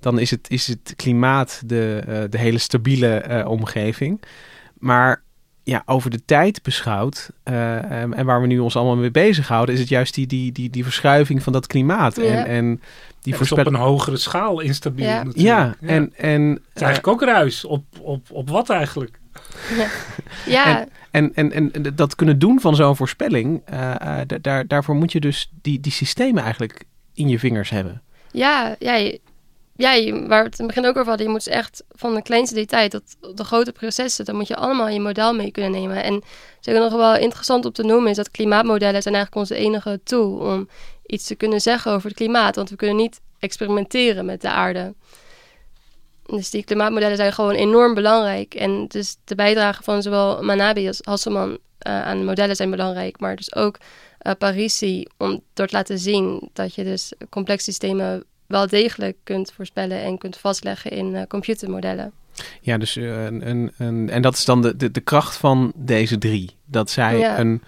dan 0.00 0.18
is 0.18 0.30
het, 0.30 0.50
is 0.50 0.66
het 0.66 0.92
klimaat 0.96 1.62
de, 1.66 2.02
eh, 2.06 2.22
de 2.30 2.38
hele 2.38 2.58
stabiele 2.58 3.16
eh, 3.16 3.48
omgeving. 3.48 4.22
Maar 4.78 5.22
ja, 5.62 5.82
over 5.86 6.10
de 6.10 6.24
tijd 6.24 6.62
beschouwd, 6.62 7.30
eh, 7.42 7.90
en, 7.90 8.14
en 8.14 8.26
waar 8.26 8.40
we 8.40 8.46
nu 8.46 8.58
ons 8.58 8.76
allemaal 8.76 8.96
mee 8.96 9.10
bezighouden, 9.10 9.74
is 9.74 9.80
het 9.80 9.88
juist 9.88 10.14
die, 10.14 10.26
die, 10.26 10.52
die, 10.52 10.70
die 10.70 10.84
verschuiving 10.84 11.42
van 11.42 11.52
dat 11.52 11.66
klimaat. 11.66 12.16
Ja. 12.16 12.22
En, 12.22 12.46
en 12.46 12.80
die 13.20 13.32
Die 13.32 13.42
is 13.42 13.52
op 13.52 13.66
een 13.66 13.74
hogere 13.74 14.16
schaal 14.16 14.60
instabiel 14.60 15.06
Ja. 15.06 15.16
natuurlijk. 15.22 15.46
Ja, 15.46 15.76
en, 15.80 16.12
en, 16.16 16.42
Het 16.50 16.60
is 16.74 16.82
eigenlijk 16.82 17.06
ook 17.22 17.28
ruis. 17.28 17.64
Op, 17.64 17.84
op, 18.00 18.26
op 18.30 18.50
wat 18.50 18.70
eigenlijk? 18.70 19.18
Ja, 20.46 20.86
En, 21.10 21.34
en, 21.34 21.52
en 21.52 21.72
en 21.72 21.92
dat 21.94 22.14
kunnen 22.14 22.38
doen 22.38 22.60
van 22.60 22.74
zo'n 22.76 22.96
voorspelling, 22.96 23.62
eh, 23.64 23.90
eh, 23.94 24.26
da- 24.26 24.38
daar, 24.40 24.66
daarvoor 24.66 24.94
moet 24.94 25.12
je 25.12 25.20
dus 25.20 25.50
die, 25.62 25.80
die 25.80 25.92
systemen 25.92 26.42
eigenlijk 26.42 26.84
in 27.14 27.28
je 27.28 27.38
vingers 27.38 27.70
hebben. 27.70 28.02
Ja, 28.32 28.76
ja, 28.78 28.94
ja 29.76 30.26
waar 30.26 30.42
we 30.42 30.48
het 30.48 30.58
in 30.58 30.64
het 30.64 30.74
begin 30.74 30.86
ook 30.86 30.96
over 30.96 31.08
hadden, 31.08 31.26
je 31.26 31.32
moet 31.32 31.44
dus 31.44 31.54
echt 31.54 31.84
van 31.90 32.14
de 32.14 32.22
kleinste 32.22 32.54
detail 32.54 32.88
tot 32.88 33.02
de 33.36 33.44
grote 33.44 33.72
processen, 33.72 34.24
dan 34.24 34.36
moet 34.36 34.48
je 34.48 34.56
allemaal 34.56 34.86
in 34.88 34.94
je 34.94 35.00
model 35.00 35.34
mee 35.34 35.50
kunnen 35.50 35.70
nemen. 35.70 36.02
En 36.02 36.22
zeker 36.60 36.80
nog 36.80 36.92
wel 36.92 37.16
interessant 37.16 37.64
om 37.64 37.72
te 37.72 37.82
noemen 37.82 38.10
is 38.10 38.16
dat 38.16 38.30
klimaatmodellen 38.30 39.02
zijn 39.02 39.14
eigenlijk 39.14 39.46
onze 39.50 39.64
enige 39.64 40.00
tool 40.04 40.32
om 40.32 40.68
iets 41.10 41.26
te 41.26 41.34
kunnen 41.34 41.60
zeggen 41.60 41.92
over 41.92 42.08
het 42.08 42.16
klimaat, 42.16 42.56
want 42.56 42.70
we 42.70 42.76
kunnen 42.76 42.96
niet 42.96 43.20
experimenteren 43.38 44.24
met 44.24 44.40
de 44.40 44.50
aarde. 44.50 44.94
Dus 46.26 46.50
die 46.50 46.64
klimaatmodellen 46.64 47.16
zijn 47.16 47.32
gewoon 47.32 47.54
enorm 47.54 47.94
belangrijk. 47.94 48.54
En 48.54 48.86
dus 48.88 49.16
de 49.24 49.34
bijdrage 49.34 49.82
van 49.82 50.02
zowel 50.02 50.42
Manabi 50.42 50.86
als 50.86 50.98
Hasselman 51.02 51.58
eh, 51.78 52.02
aan 52.02 52.18
de 52.18 52.24
modellen 52.24 52.56
zijn 52.56 52.70
belangrijk. 52.70 53.20
Maar 53.20 53.36
dus 53.36 53.54
ook 53.54 53.78
eh, 54.18 54.32
Parisi, 54.38 55.06
om 55.16 55.40
door 55.52 55.66
te 55.66 55.76
laten 55.76 55.98
zien 55.98 56.50
dat 56.52 56.74
je 56.74 56.84
dus 56.84 57.12
complexe 57.30 57.64
systemen 57.64 58.24
wel 58.46 58.66
degelijk 58.66 59.16
kunt 59.24 59.52
voorspellen 59.52 60.02
en 60.02 60.18
kunt 60.18 60.36
vastleggen 60.36 60.90
in 60.90 61.14
eh, 61.14 61.22
computermodellen. 61.28 62.12
Ja, 62.60 62.78
dus 62.78 62.96
een, 62.96 63.48
een, 63.48 63.72
een, 63.78 64.10
en 64.10 64.22
dat 64.22 64.34
is 64.34 64.44
dan 64.44 64.62
de, 64.62 64.76
de, 64.76 64.90
de 64.90 65.00
kracht 65.00 65.36
van 65.36 65.72
deze 65.74 66.18
drie. 66.18 66.56
Dat 66.64 66.90
zij 66.90 67.18
Ja. 67.18 67.38
een 67.38 67.62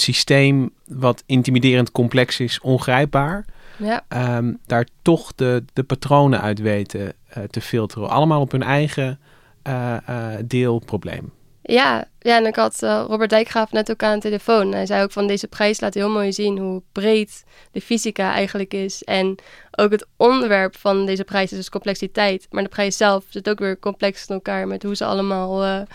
systeem 0.00 0.70
wat 0.86 1.22
intimiderend 1.26 1.92
complex 1.92 2.40
is, 2.40 2.60
ongrijpbaar, 2.60 3.44
Ja, 3.76 4.04
ehm, 4.08 4.52
daar 4.66 4.86
toch 5.02 5.34
de, 5.34 5.64
de 5.72 5.82
patronen 5.82 6.40
uit 6.40 6.58
weten 6.58 7.12
eh, 7.28 7.42
te 7.42 7.60
filteren. 7.60 8.08
Allemaal 8.08 8.40
op 8.40 8.52
hun 8.52 8.62
eigen 8.62 9.20
eh, 9.62 9.96
eh, 10.06 10.40
deelprobleem. 10.44 11.32
ja, 11.62 12.04
ja 12.18 12.36
en 12.36 12.46
ik 12.46 12.56
had 12.56 12.80
Robert 12.80 13.30
Dijkgraaf 13.30 13.72
net 13.72 13.90
ook 13.90 14.02
aan 14.02 14.14
de 14.14 14.20
telefoon. 14.20 14.72
Hij 14.72 14.86
zei 14.86 15.02
ook 15.02 15.12
van 15.12 15.26
deze 15.26 15.48
prijs 15.48 15.80
laat 15.80 15.94
heel 15.94 16.10
mooi 16.10 16.32
zien 16.32 16.58
hoe 16.58 16.82
breed 16.92 17.44
de 17.72 17.80
fysica 17.80 18.32
eigenlijk 18.32 18.74
is. 18.74 19.04
En 19.04 19.34
ook 19.70 19.90
het 19.90 20.06
onderwerp 20.16 20.76
van 20.76 21.06
deze 21.06 21.24
prijs 21.24 21.50
is 21.50 21.56
dus 21.56 21.68
complexiteit. 21.68 22.46
Maar 22.50 22.62
de 22.62 22.68
prijs 22.68 22.96
zelf 22.96 23.24
zit 23.28 23.48
ook 23.48 23.58
weer 23.58 23.78
complex 23.78 24.26
in 24.26 24.34
elkaar 24.34 24.66
met 24.66 24.82
hoe 24.82 24.96
ze 24.96 25.04
allemaal 25.04 25.86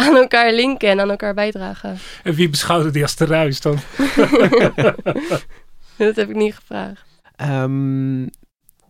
aan 0.06 0.16
elkaar 0.16 0.52
linken 0.52 0.88
en 0.88 1.00
aan 1.00 1.10
elkaar 1.10 1.34
bijdragen. 1.34 1.98
En 2.22 2.34
wie 2.34 2.48
beschouwde 2.48 2.90
die 2.90 3.02
als 3.02 3.16
de 3.16 3.24
ruis 3.24 3.60
dan? 3.60 3.78
Dat 5.96 6.16
heb 6.16 6.28
ik 6.28 6.36
niet 6.36 6.54
gevraagd. 6.54 7.04
Ehm, 7.36 8.26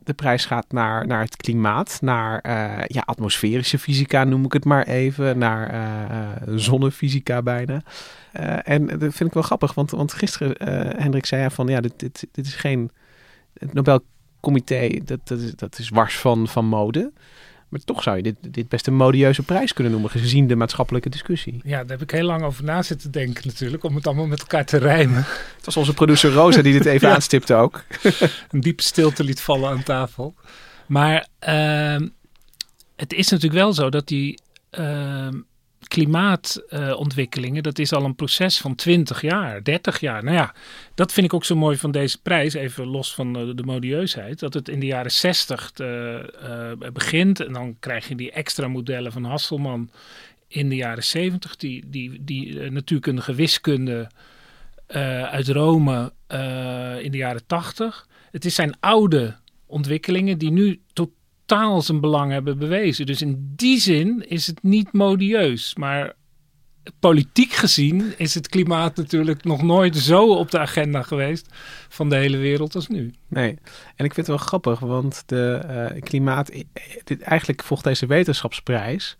de 0.04 0.14
prijs 0.14 0.46
gaat 0.46 0.72
naar, 0.72 1.06
naar 1.06 1.20
het 1.20 1.36
klimaat, 1.36 1.98
naar 2.00 2.38
eh, 2.38 2.84
ja, 2.86 3.02
atmosferische 3.04 3.78
fysica 3.78 4.24
noem 4.24 4.44
ik 4.44 4.52
het 4.52 4.64
maar 4.64 4.86
even, 4.86 5.38
naar 5.38 5.70
eh, 5.70 6.02
eh, 6.02 6.42
zonnefysica 6.54 7.42
bijna. 7.42 7.82
Eh, 8.32 8.68
en 8.68 8.86
dat 8.86 9.14
vind 9.14 9.28
ik 9.28 9.32
wel 9.34 9.42
grappig, 9.42 9.74
want, 9.74 9.90
want 9.90 10.12
gisteren, 10.12 10.56
eh 10.56 11.02
Hendrik 11.02 11.26
zei 11.26 11.42
ja 11.42 11.50
van 11.50 11.66
ja, 11.66 11.80
dit, 11.80 11.98
dit, 11.98 12.26
dit 12.32 12.46
is 12.46 12.54
geen, 12.54 12.90
het 13.54 13.72
Nobelcomité, 13.72 15.00
dat, 15.04 15.28
dat, 15.28 15.38
is, 15.38 15.54
dat 15.54 15.78
is 15.78 15.88
wars 15.88 16.18
van, 16.18 16.48
van 16.48 16.64
mode. 16.64 17.12
Maar 17.70 17.80
toch 17.84 18.02
zou 18.02 18.16
je 18.16 18.22
dit, 18.22 18.36
dit 18.40 18.68
best 18.68 18.86
een 18.86 18.94
modieuze 18.94 19.42
prijs 19.42 19.72
kunnen 19.72 19.92
noemen, 19.92 20.10
gezien 20.10 20.46
de 20.46 20.56
maatschappelijke 20.56 21.08
discussie. 21.08 21.60
Ja, 21.64 21.78
daar 21.78 21.90
heb 21.98 22.02
ik 22.02 22.10
heel 22.10 22.24
lang 22.24 22.42
over 22.42 22.64
na 22.64 22.82
zitten 22.82 23.10
denken 23.10 23.46
natuurlijk. 23.46 23.84
Om 23.84 23.94
het 23.94 24.06
allemaal 24.06 24.26
met 24.26 24.40
elkaar 24.40 24.64
te 24.64 24.76
rijmen. 24.76 25.24
Het 25.56 25.64
was 25.64 25.76
onze 25.76 25.94
producer 25.94 26.32
Rosa 26.32 26.62
die 26.62 26.72
dit 26.72 26.84
even 26.86 27.08
Ja. 27.08 27.14
aanstipte 27.14 27.54
ook. 27.54 27.84
Een 28.50 28.60
diepe 28.60 28.82
stilte 28.82 29.24
liet 29.24 29.40
vallen 29.40 29.70
aan 29.70 29.82
tafel. 29.82 30.34
Maar 30.86 31.28
ehm, 31.38 32.08
het 32.96 33.12
is 33.12 33.28
natuurlijk 33.28 33.60
wel 33.60 33.72
zo 33.72 33.88
dat 33.90 34.08
die 34.08 34.38
ehm, 34.70 35.34
klimaatontwikkelingen, 35.90 37.62
dat 37.62 37.78
is 37.78 37.92
al 37.92 38.04
een 38.04 38.14
proces 38.14 38.58
van 38.58 38.74
20 38.74 39.20
jaar, 39.20 39.62
30 39.62 40.00
jaar. 40.00 40.24
Nou 40.24 40.36
ja, 40.36 40.54
dat 40.94 41.12
vind 41.12 41.26
ik 41.26 41.34
ook 41.34 41.44
zo 41.44 41.56
mooi 41.56 41.76
van 41.76 41.90
deze 41.90 42.22
prijs, 42.22 42.54
even 42.54 42.86
los 42.86 43.14
van 43.14 43.32
de, 43.32 43.54
de 43.54 43.62
modieusheid, 43.62 44.38
dat 44.38 44.54
het 44.54 44.68
in 44.68 44.80
de 44.80 44.86
jaren 44.86 45.10
60 45.10 45.70
eh, 45.74 46.14
eh, 46.16 46.78
begint 46.92 47.40
en 47.40 47.52
dan 47.52 47.76
krijg 47.80 48.08
je 48.08 48.14
die 48.14 48.32
extra 48.32 48.68
modellen 48.68 49.12
van 49.12 49.24
Hasselman 49.24 49.90
in 50.50 50.68
de 50.68 50.76
jaren 50.76 51.04
70, 51.04 51.56
die, 51.56 51.84
die, 51.86 52.24
die 52.24 52.60
eh, 52.60 52.70
natuurkundige 52.70 53.34
wiskunde 53.34 54.10
eh, 54.86 55.22
uit 55.22 55.48
Rome 55.48 56.12
eh, 56.26 57.02
in 57.02 57.10
de 57.10 57.18
jaren 57.18 57.46
80. 57.46 58.08
Het 58.30 58.44
is 58.44 58.54
zijn 58.54 58.74
oude 58.80 59.36
ontwikkelingen 59.66 60.38
die 60.38 60.50
nu 60.50 60.80
totaal 61.50 61.82
zijn 61.82 62.00
belang 62.00 62.32
hebben 62.32 62.58
bewezen. 62.58 63.06
Dus 63.06 63.22
in 63.22 63.52
die 63.56 63.78
zin 63.80 64.24
is 64.28 64.46
het 64.46 64.62
niet 64.62 64.92
modieus. 64.92 65.74
Maar 65.76 66.12
politiek 67.00 67.52
gezien 67.52 68.12
is 68.16 68.34
het 68.34 68.48
klimaat 68.48 68.96
natuurlijk 68.96 69.44
nog 69.44 69.62
nooit 69.62 69.96
zo 69.96 70.34
op 70.34 70.50
de 70.50 70.58
agenda 70.58 71.02
geweest 71.02 71.46
van 71.88 72.08
de 72.08 72.16
hele 72.16 72.36
wereld 72.36 72.74
als 72.74 72.88
nu. 72.88 73.14
Nee, 73.28 73.48
en 73.96 74.04
ik 74.04 74.14
vind 74.14 74.16
het 74.16 74.26
wel 74.26 74.36
grappig, 74.36 74.78
want 74.78 75.22
de 75.26 75.52
eh, 75.68 76.02
klimaat... 76.02 76.48
eh, 76.48 76.62
Dit, 77.04 77.20
eigenlijk 77.22 77.62
volgt 77.62 77.84
deze 77.84 78.06
wetenschapsprijs 78.06 79.16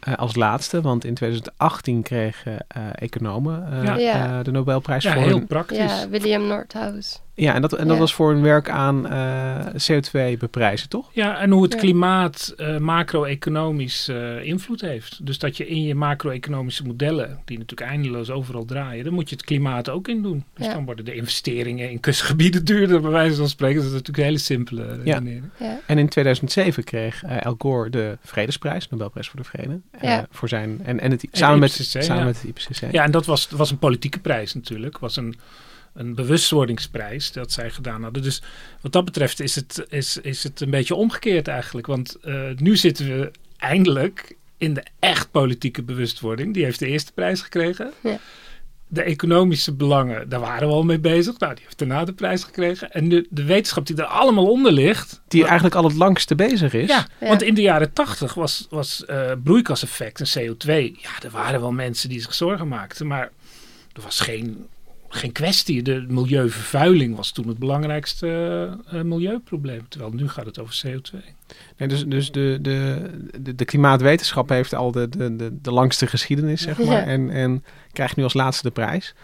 eh, 0.00 0.14
als 0.14 0.34
laatste, 0.34 0.80
want 0.80 1.04
in 1.04 1.14
2018 1.14 2.02
kregen 2.02 2.58
eh, 2.68 2.82
economen 2.94 3.82
Ja. 3.84 3.96
Ja. 3.96 4.42
de 4.42 4.50
Nobelprijs 4.50 5.02
Ja, 5.04 5.12
voor 5.12 5.22
heel 5.22 5.36
hun- 5.36 5.46
praktisch. 5.46 5.78
Ja, 5.78 6.08
William 6.08 6.46
Nordhaus. 6.46 7.20
Ja, 7.38 7.54
en 7.54 7.60
dat, 7.62 7.72
en 7.72 7.84
dat 7.86 7.94
Ja. 7.94 8.00
was 8.02 8.14
voor 8.14 8.32
hun 8.32 8.42
werk 8.42 8.70
aan 8.70 9.06
eh, 9.08 9.66
CO2 9.90 10.36
beprijzen, 10.38 10.88
toch? 10.88 11.10
Ja, 11.12 11.38
en 11.40 11.50
hoe 11.50 11.62
het 11.62 11.72
Ja. 11.72 11.78
klimaat 11.78 12.54
eh, 12.56 12.76
macro-economisch 12.78 14.08
eh, 14.08 14.44
invloed 14.44 14.80
heeft. 14.80 15.26
Dus 15.26 15.38
dat 15.38 15.56
je 15.56 15.66
in 15.66 15.82
je 15.82 15.94
macro-economische 15.94 16.84
modellen, 16.84 17.38
die 17.44 17.58
natuurlijk 17.58 17.90
eindeloos 17.90 18.30
overal 18.30 18.64
draaien, 18.64 19.04
dan 19.04 19.12
moet 19.14 19.28
je 19.28 19.36
het 19.36 19.44
klimaat 19.44 19.88
ook 19.90 20.08
in 20.08 20.22
doen. 20.22 20.44
Dus 20.54 20.66
Ja. 20.66 20.72
dan 20.72 20.84
worden 20.84 21.04
de 21.04 21.14
investeringen 21.14 21.90
in 21.90 22.00
kustgebieden 22.00 22.64
duurder, 22.64 23.00
bij 23.00 23.10
wijze 23.10 23.36
van 23.36 23.48
spreken. 23.48 23.76
Dat 23.76 23.84
is 23.84 23.90
natuurlijk 23.90 24.18
een 24.18 24.24
hele 24.24 24.38
simpele 24.38 24.86
redenering. 24.96 25.44
Ja. 25.58 25.80
En 25.86 25.98
in 25.98 26.08
2007 26.08 26.84
kreeg 26.84 27.22
Al 27.42 27.54
Gore 27.58 27.90
de 27.90 28.18
Vredesprijs, 28.22 28.88
Nobelprijs 28.88 29.28
voor 29.28 29.40
de 29.40 29.46
Vrede. 29.46 29.80
eh, 29.90 30.18
voor 30.30 30.48
zijn, 30.48 30.80
en, 30.84 31.00
en 31.00 31.10
het, 31.10 31.24
samen, 31.32 31.58
met, 31.58 31.70
IPCC, 31.78 32.02
samen 32.02 32.18
ja. 32.22 32.24
met 32.24 32.42
het 32.42 32.44
IPCC. 32.68 32.92
Ja, 32.92 33.04
en 33.04 33.10
dat 33.10 33.26
was, 33.26 33.48
was 33.50 33.70
een 33.70 33.78
politieke 33.78 34.18
prijs 34.18 34.54
natuurlijk. 34.54 34.98
was 34.98 35.16
een, 35.16 35.34
een 35.96 36.14
bewustwordingsprijs 36.14 37.32
dat 37.32 37.52
zij 37.52 37.70
gedaan 37.70 38.02
hadden. 38.02 38.22
Dus 38.22 38.42
wat 38.80 38.92
dat 38.92 39.04
betreft 39.04 39.40
is 39.40 39.54
het, 39.54 39.86
is, 39.88 40.16
is 40.16 40.42
het 40.42 40.60
een 40.60 40.70
beetje 40.70 40.94
omgekeerd 40.94 41.48
eigenlijk. 41.48 41.86
Want 41.86 42.14
eh, 42.14 42.40
nu 42.56 42.76
zitten 42.76 43.06
we 43.06 43.30
eindelijk 43.56 44.36
in 44.58 44.74
de 44.74 44.82
echt 44.98 45.30
politieke 45.30 45.82
bewustwording. 45.82 46.54
Die 46.54 46.64
heeft 46.64 46.78
de 46.78 46.86
eerste 46.86 47.12
prijs 47.12 47.40
gekregen. 47.40 47.92
Ja. 48.02 48.18
De 48.88 49.02
economische 49.02 49.72
belangen, 49.72 50.28
daar 50.28 50.40
waren 50.40 50.68
we 50.68 50.74
al 50.74 50.82
mee 50.82 50.98
bezig. 50.98 51.38
Nou, 51.38 51.54
die 51.54 51.64
heeft 51.64 51.78
daarna 51.78 52.04
de 52.04 52.12
prijs 52.12 52.44
gekregen. 52.44 52.92
En 52.92 53.08
de, 53.08 53.26
de 53.30 53.44
wetenschap 53.44 53.86
die 53.86 53.96
er 53.96 54.04
allemaal 54.04 54.50
onder 54.50 54.72
ligt. 54.72 55.20
Die 55.28 55.44
eigenlijk 55.44 55.74
al 55.74 55.84
het 55.84 55.94
langste 55.94 56.34
bezig 56.34 56.72
is. 56.72 56.88
Ja, 56.88 57.06
Ja. 57.20 57.28
want 57.28 57.42
in 57.42 57.54
de 57.54 57.60
jaren 57.62 57.92
tachtig 57.92 58.34
was, 58.34 58.66
was 58.70 59.04
eh, 59.04 59.32
broeikaseffect 59.44 60.20
en 60.20 60.26
CO2. 60.40 60.66
Ja, 61.00 61.10
er 61.22 61.30
waren 61.30 61.60
wel 61.60 61.72
mensen 61.72 62.08
die 62.08 62.20
zich 62.20 62.34
zorgen 62.34 62.68
maakten, 62.68 63.06
maar 63.06 63.30
er 63.92 64.02
was 64.02 64.20
geen, 64.20 64.66
geen 65.08 65.32
kwestie. 65.32 65.82
De 65.82 66.04
milieuvervuiling 66.08 67.16
was 67.16 67.32
toen 67.32 67.48
het 67.48 67.58
belangrijkste 67.58 68.26
uh, 68.92 69.02
milieuprobleem. 69.02 69.88
Terwijl 69.88 70.12
nu 70.12 70.28
gaat 70.28 70.46
het 70.46 70.58
over 70.58 70.82
CO2. 70.86 71.18
Nee, 71.76 71.88
dus 71.88 72.04
dus 72.06 72.32
de, 72.32 72.58
de, 72.60 73.10
de, 73.40 73.54
de 73.54 73.64
klimaatwetenschap 73.64 74.48
heeft 74.48 74.74
al 74.74 74.92
de, 74.92 75.08
de, 75.08 75.36
de, 75.36 75.60
de 75.60 75.70
langste 75.70 76.06
geschiedenis, 76.06 76.62
zeg 76.62 76.78
maar. 76.78 77.02
En, 77.02 77.30
en 77.30 77.64
krijgt 77.92 78.16
nu 78.16 78.22
als 78.22 78.34
laatste 78.34 78.62
de 78.62 78.72
prijs 78.72 79.14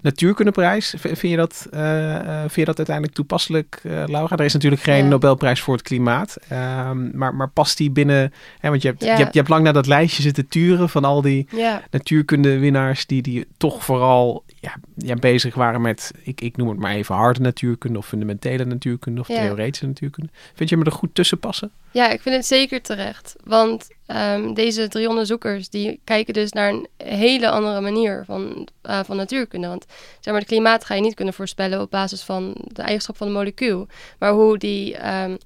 natuurkundeprijs. 0.00 0.94
Vind 0.98 1.20
je 1.20 1.36
dat, 1.36 1.66
uh, 1.74 2.40
vind 2.40 2.54
je 2.54 2.64
dat 2.64 2.76
uiteindelijk 2.76 3.16
toepasselijk, 3.16 3.80
uh, 3.82 4.04
Laura? 4.06 4.36
Er 4.36 4.44
is 4.44 4.52
natuurlijk 4.52 4.82
geen 4.82 5.08
Nobelprijs 5.08 5.60
voor 5.60 5.74
het 5.74 5.82
klimaat. 5.82 6.36
Um, 6.52 7.10
maar, 7.14 7.34
maar 7.34 7.48
past 7.48 7.76
die 7.76 7.90
binnen... 7.90 8.32
Hè, 8.58 8.68
want 8.68 8.82
je 8.82 8.88
hebt, 8.88 9.02
je, 9.02 9.08
hebt, 9.08 9.32
je 9.32 9.38
hebt 9.38 9.50
lang 9.50 9.64
naar 9.64 9.72
dat 9.72 9.86
lijstje 9.86 10.22
zitten 10.22 10.48
turen 10.48 10.88
van 10.88 11.04
al 11.04 11.22
die 11.22 11.48
ja. 11.50 11.82
natuurkundewinnaars... 11.90 13.06
Die, 13.06 13.22
die 13.22 13.46
toch 13.56 13.84
vooral 13.84 14.44
ja, 14.60 14.74
ja, 14.96 15.14
bezig 15.14 15.54
waren 15.54 15.80
met, 15.80 16.12
ik, 16.22 16.40
ik 16.40 16.56
noem 16.56 16.68
het 16.68 16.78
maar 16.78 16.94
even 16.94 17.14
harde 17.14 17.40
natuurkunde... 17.40 17.98
of 17.98 18.06
fundamentele 18.06 18.64
natuurkunde 18.64 19.20
of 19.20 19.26
theoretische 19.26 19.86
natuurkunde. 19.86 20.30
Vind 20.54 20.70
je 20.70 20.76
me 20.76 20.84
er 20.84 20.92
goed 20.92 21.14
tussen 21.14 21.38
passen? 21.38 21.70
Ja, 21.90 22.10
ik 22.10 22.20
vind 22.20 22.34
het 22.34 22.46
zeker 22.46 22.82
terecht. 22.82 23.36
Want 23.44 23.88
um, 24.16 24.54
deze 24.54 24.88
drie 24.88 25.08
onderzoekers 25.08 25.68
die 25.68 26.00
kijken 26.04 26.34
dus 26.34 26.52
naar 26.52 26.70
een 26.70 26.88
hele 26.96 27.50
andere 27.50 27.80
manier 27.80 28.24
van, 28.24 28.68
uh, 28.82 29.00
van 29.04 29.16
natuurkunde. 29.16 29.68
Want 29.68 29.84
zeg 30.20 30.32
maar, 30.32 30.42
het 30.42 30.50
klimaat 30.50 30.84
ga 30.84 30.94
je 30.94 31.00
niet 31.00 31.14
kunnen 31.14 31.34
voorspellen 31.34 31.80
op 31.80 31.90
basis 31.90 32.22
van 32.22 32.54
de 32.62 32.82
eigenschap 32.82 33.16
van 33.16 33.26
het 33.26 33.36
molecuul. 33.36 33.86
Maar 34.18 34.32
hoe 34.32 34.58
die 34.58 35.12
um, 35.22 35.38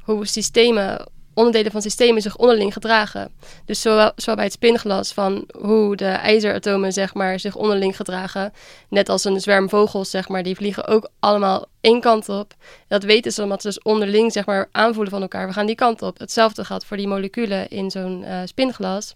hoe 0.00 0.26
systemen 0.26 1.06
onderdelen 1.34 1.72
van 1.72 1.82
systemen 1.82 2.22
zich 2.22 2.36
onderling 2.36 2.72
gedragen. 2.72 3.30
Dus 3.64 3.80
zowel, 3.80 4.12
zowel 4.16 4.34
bij 4.34 4.44
het 4.44 4.52
spinglas 4.52 5.12
van 5.12 5.44
hoe 5.58 5.96
de 5.96 6.04
ijzeratomen 6.04 6.92
zeg 6.92 7.14
maar, 7.14 7.40
zich 7.40 7.56
onderling 7.56 7.96
gedragen. 7.96 8.52
Net 8.88 9.08
als 9.08 9.24
een 9.24 9.40
zwerm 9.40 9.68
vogels, 9.68 10.10
zeg 10.10 10.28
maar, 10.28 10.42
die 10.42 10.56
vliegen 10.56 10.86
ook 10.86 11.10
allemaal 11.18 11.66
één 11.80 12.00
kant 12.00 12.28
op. 12.28 12.54
Dat 12.88 13.02
weten 13.02 13.32
ze 13.32 13.42
omdat 13.42 13.62
ze 13.62 13.66
dus 13.66 13.82
onderling 13.82 14.32
zeg 14.32 14.46
maar, 14.46 14.68
aanvoelen 14.72 15.10
van 15.10 15.22
elkaar. 15.22 15.46
We 15.46 15.52
gaan 15.52 15.66
die 15.66 15.74
kant 15.74 16.02
op. 16.02 16.18
Hetzelfde 16.18 16.64
geldt 16.64 16.84
voor 16.84 16.96
die 16.96 17.08
moleculen 17.08 17.68
in 17.68 17.90
zo'n 17.90 18.22
uh, 18.22 18.40
spinglas. 18.44 19.14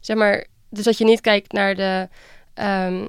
Zeg 0.00 0.16
maar, 0.16 0.46
dus 0.70 0.84
dat 0.84 0.98
je 0.98 1.04
niet 1.04 1.20
kijkt 1.20 1.52
naar 1.52 1.74
de, 1.74 2.08
um, 2.54 3.08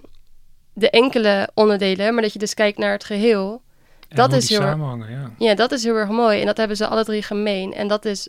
de 0.73 0.89
enkele 0.89 1.49
onderdelen, 1.53 2.13
maar 2.13 2.23
dat 2.23 2.33
je 2.33 2.39
dus 2.39 2.53
kijkt 2.53 2.77
naar 2.77 2.91
het 2.91 3.03
geheel. 3.03 3.61
dat 4.09 4.33
is 4.33 4.49
heel 4.49 4.61
ja. 4.61 5.31
ja, 5.37 5.55
dat 5.55 5.71
is 5.71 5.83
heel 5.83 5.95
erg 5.95 6.09
mooi. 6.09 6.39
En 6.39 6.45
dat 6.45 6.57
hebben 6.57 6.77
ze 6.77 6.87
alle 6.87 7.03
drie 7.03 7.21
gemeen. 7.21 7.73
En 7.73 7.87
dat 7.87 8.05
is 8.05 8.27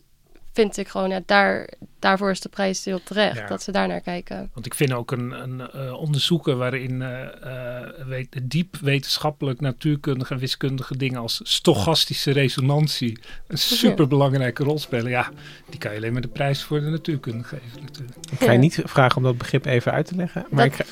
vind 0.55 0.77
ik 0.77 0.89
gewoon, 0.89 1.09
ja, 1.09 1.21
daar, 1.27 1.69
daarvoor 1.99 2.31
is 2.31 2.41
de 2.41 2.49
prijs 2.49 2.85
heel 2.85 3.03
terecht. 3.03 3.49
Dat 3.49 3.63
ze 3.63 3.73
daar 3.73 3.89
naar 3.89 4.01
kijken. 4.01 4.51
Want 4.53 4.67
ik 4.67 4.75
vind 4.75 4.93
ook 4.93 5.11
een, 5.11 5.31
een 5.31 5.63
uh, 5.75 5.93
onderzoeken 5.93 6.59
waarin 6.59 7.01
uh, 7.01 7.21
uh, 7.45 8.07
weet, 8.07 8.41
diep 8.43 8.77
wetenschappelijk, 8.77 9.61
natuurkundige 9.61 10.35
en 10.35 10.41
wiskundige 10.41 10.97
dingen 10.97 11.21
als 11.21 11.41
stochastische 11.43 12.31
resonantie 12.31 13.19
een 13.47 13.59
superbelangrijke 13.59 14.65
rol 14.65 14.79
spelen. 14.79 15.11
Ja, 15.11 15.31
die 15.71 15.79
kan 15.79 15.91
je 15.91 15.97
alleen 15.97 16.13
maar 16.13 16.23
de 16.23 16.29
prijs 16.29 16.63
voor 16.63 16.81
de 16.81 16.87
natuurkunde 16.87 17.45
geven 17.45 17.83
natuurlijk. 17.83 18.17
Ik 18.31 18.39
ga 18.39 18.53
je 18.53 18.59
niet 18.59 18.83
vragen 18.85 19.17
om 19.17 19.23
dat 19.23 19.39
begrip 19.39 19.65
even 19.65 19.93
uit 19.93 20.07
te 20.07 20.15
leggen. 20.15 20.47
Maar 20.51 20.65
ik 20.65 20.85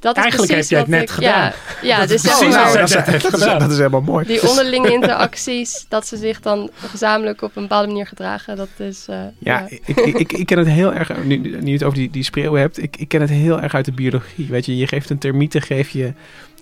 dat 0.00 0.16
Eigenlijk 0.16 0.52
heb 0.52 0.64
jij 0.64 0.78
het 0.78 0.88
net 0.88 1.10
gedaan. 1.10 1.32
Ja, 1.32 1.54
ja 1.82 1.98
dat 1.98 2.08
dus 2.08 2.24
is 2.24 2.38
precies 2.38 2.54
dat, 3.22 3.40
dat, 3.40 3.60
dat, 3.60 3.70
is 3.70 3.76
helemaal 3.76 4.00
mooi. 4.00 4.26
Die 4.26 4.48
onderlinge 4.48 4.92
interacties, 4.92 5.84
dat 5.88 6.06
ze 6.06 6.16
zich 6.16 6.40
dan 6.40 6.70
gezamenlijk 6.74 7.42
op 7.42 7.56
een 7.56 7.62
bepaalde 7.62 7.86
manier 7.86 8.06
gedragen, 8.06 8.56
dat 8.56 8.68
is... 8.76 9.06
Uh, 9.10 9.16
ja, 9.16 9.58
ja. 9.58 9.66
Ik, 9.84 9.96
ik, 9.96 10.32
ik, 10.32 10.46
ken 10.46 10.58
het 10.58 10.66
heel 10.66 10.92
erg, 10.92 11.24
nu, 11.24 11.36
nu 11.36 11.66
je 11.66 11.72
het 11.72 11.84
over 11.84 11.98
die, 11.98 12.10
die 12.10 12.22
spreeuwen 12.22 12.60
hebt, 12.60 12.82
ik, 12.82 12.96
ik 12.96 13.08
ken 13.08 13.20
het 13.20 13.30
heel 13.30 13.60
erg 13.60 13.74
uit 13.74 13.84
de 13.84 13.92
biologie. 13.92 14.46
Weet 14.48 14.66
je, 14.66 14.76
je 14.76 14.86
geeft 14.86 15.10
een 15.10 15.18
termieten, 15.18 15.62
geef 15.62 15.88
je 15.88 16.12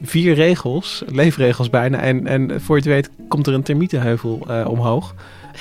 vier 0.02 0.35
regels, 0.35 1.02
leefregels 1.07 1.71
bijna, 1.71 1.99
en, 1.99 2.26
en 2.26 2.61
voor 2.61 2.76
je 2.76 2.83
het 2.83 2.92
weet 2.92 3.11
komt 3.28 3.47
er 3.47 3.54
een 3.54 3.62
termietenheuvel 3.62 4.47
uh, 4.49 4.68
omhoog. 4.68 5.14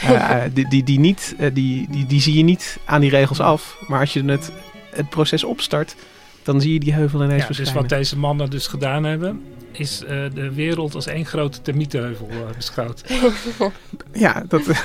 Uh, 0.04 0.42
die, 0.54 0.70
die, 0.70 0.84
die, 0.84 1.00
niet, 1.00 1.36
die, 1.54 1.88
die, 1.90 2.06
die 2.06 2.22
zie 2.22 2.38
je 2.38 2.44
niet 2.44 2.78
aan 2.86 3.02
die 3.02 3.10
regels 3.10 3.40
af, 3.40 3.78
maar 3.88 4.00
als 4.00 4.14
je 4.14 4.24
het, 4.24 4.52
het 4.92 5.10
proces 5.10 5.44
opstart 5.44 5.96
dan 6.48 6.62
zie 6.62 6.74
je 6.74 6.80
die 6.80 6.94
heuvel 6.94 7.24
ineens 7.24 7.40
ja, 7.40 7.46
verschijnen. 7.46 7.74
Dus 7.74 7.82
wat 7.82 8.00
deze 8.00 8.18
mannen 8.18 8.50
dus 8.50 8.68
gedaan 8.68 9.04
hebben, 9.04 9.42
is 9.72 10.04
uh, 10.04 10.10
de 10.34 10.54
wereld 10.54 10.96
als 10.96 11.08
één 11.08 11.26
grote 11.26 11.62
termietenheuvel 11.62 12.28
uh, 12.30 12.38
beschouwd. 12.56 13.04
ja, 14.14 14.44
dat... 14.48 14.62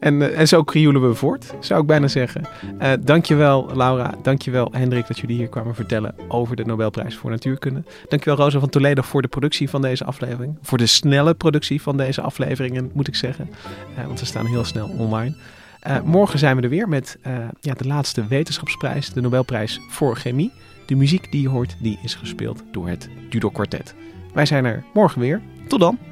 en, 0.00 0.20
uh, 0.20 0.38
en 0.38 0.48
zo 0.48 0.62
krioelen 0.62 1.08
we 1.08 1.14
voort, 1.14 1.54
zou 1.60 1.80
ik 1.80 1.86
bijna 1.86 2.08
zeggen. 2.08 2.46
Uh, 2.80 2.92
dankjewel 3.00 3.70
Laura, 3.74 4.14
dankjewel 4.22 4.68
Hendrik 4.72 5.06
dat 5.06 5.18
jullie 5.18 5.36
hier 5.36 5.48
kwamen 5.48 5.74
vertellen 5.74 6.14
over 6.28 6.56
de 6.56 6.64
Nobelprijs 6.64 7.16
voor 7.16 7.30
Natuurkunde. 7.30 7.82
Dankjewel 8.08 8.38
Rosa 8.38 8.58
van 8.58 8.68
Toledo 8.68 9.02
voor 9.02 9.22
de 9.22 9.28
productie 9.28 9.70
van 9.70 9.82
deze 9.82 10.04
aflevering. 10.04 10.58
Voor 10.62 10.78
de 10.78 10.86
snelle 10.86 11.34
productie 11.34 11.82
van 11.82 11.96
deze 11.96 12.20
afleveringen, 12.20 12.90
moet 12.94 13.08
ik 13.08 13.14
zeggen. 13.16 13.50
want 14.06 14.18
ze 14.18 14.26
staan 14.26 14.46
heel 14.46 14.64
snel 14.64 14.88
online. 14.88 15.34
Uh, 15.86 16.00
morgen 16.00 16.38
zijn 16.38 16.56
we 16.56 16.62
er 16.62 16.68
weer 16.68 16.88
met 16.88 17.18
uh, 17.26 17.38
ja, 17.60 17.74
de 17.74 17.86
laatste 17.86 18.26
wetenschapsprijs, 18.26 19.12
de 19.12 19.20
Nobelprijs 19.20 19.80
voor 19.88 20.16
chemie. 20.16 20.52
De 20.86 20.94
muziek 20.94 21.32
die 21.32 21.42
je 21.42 21.48
hoort, 21.48 21.76
die 21.80 21.98
is 22.02 22.14
gespeeld 22.14 22.62
door 22.70 22.88
het 22.88 23.08
Judo 23.30 23.50
Quartet. 23.50 23.94
Wij 24.34 24.46
zijn 24.46 24.64
er 24.64 24.84
morgen 24.94 25.20
weer. 25.20 25.40
Tot 25.68 25.80
dan! 25.80 26.11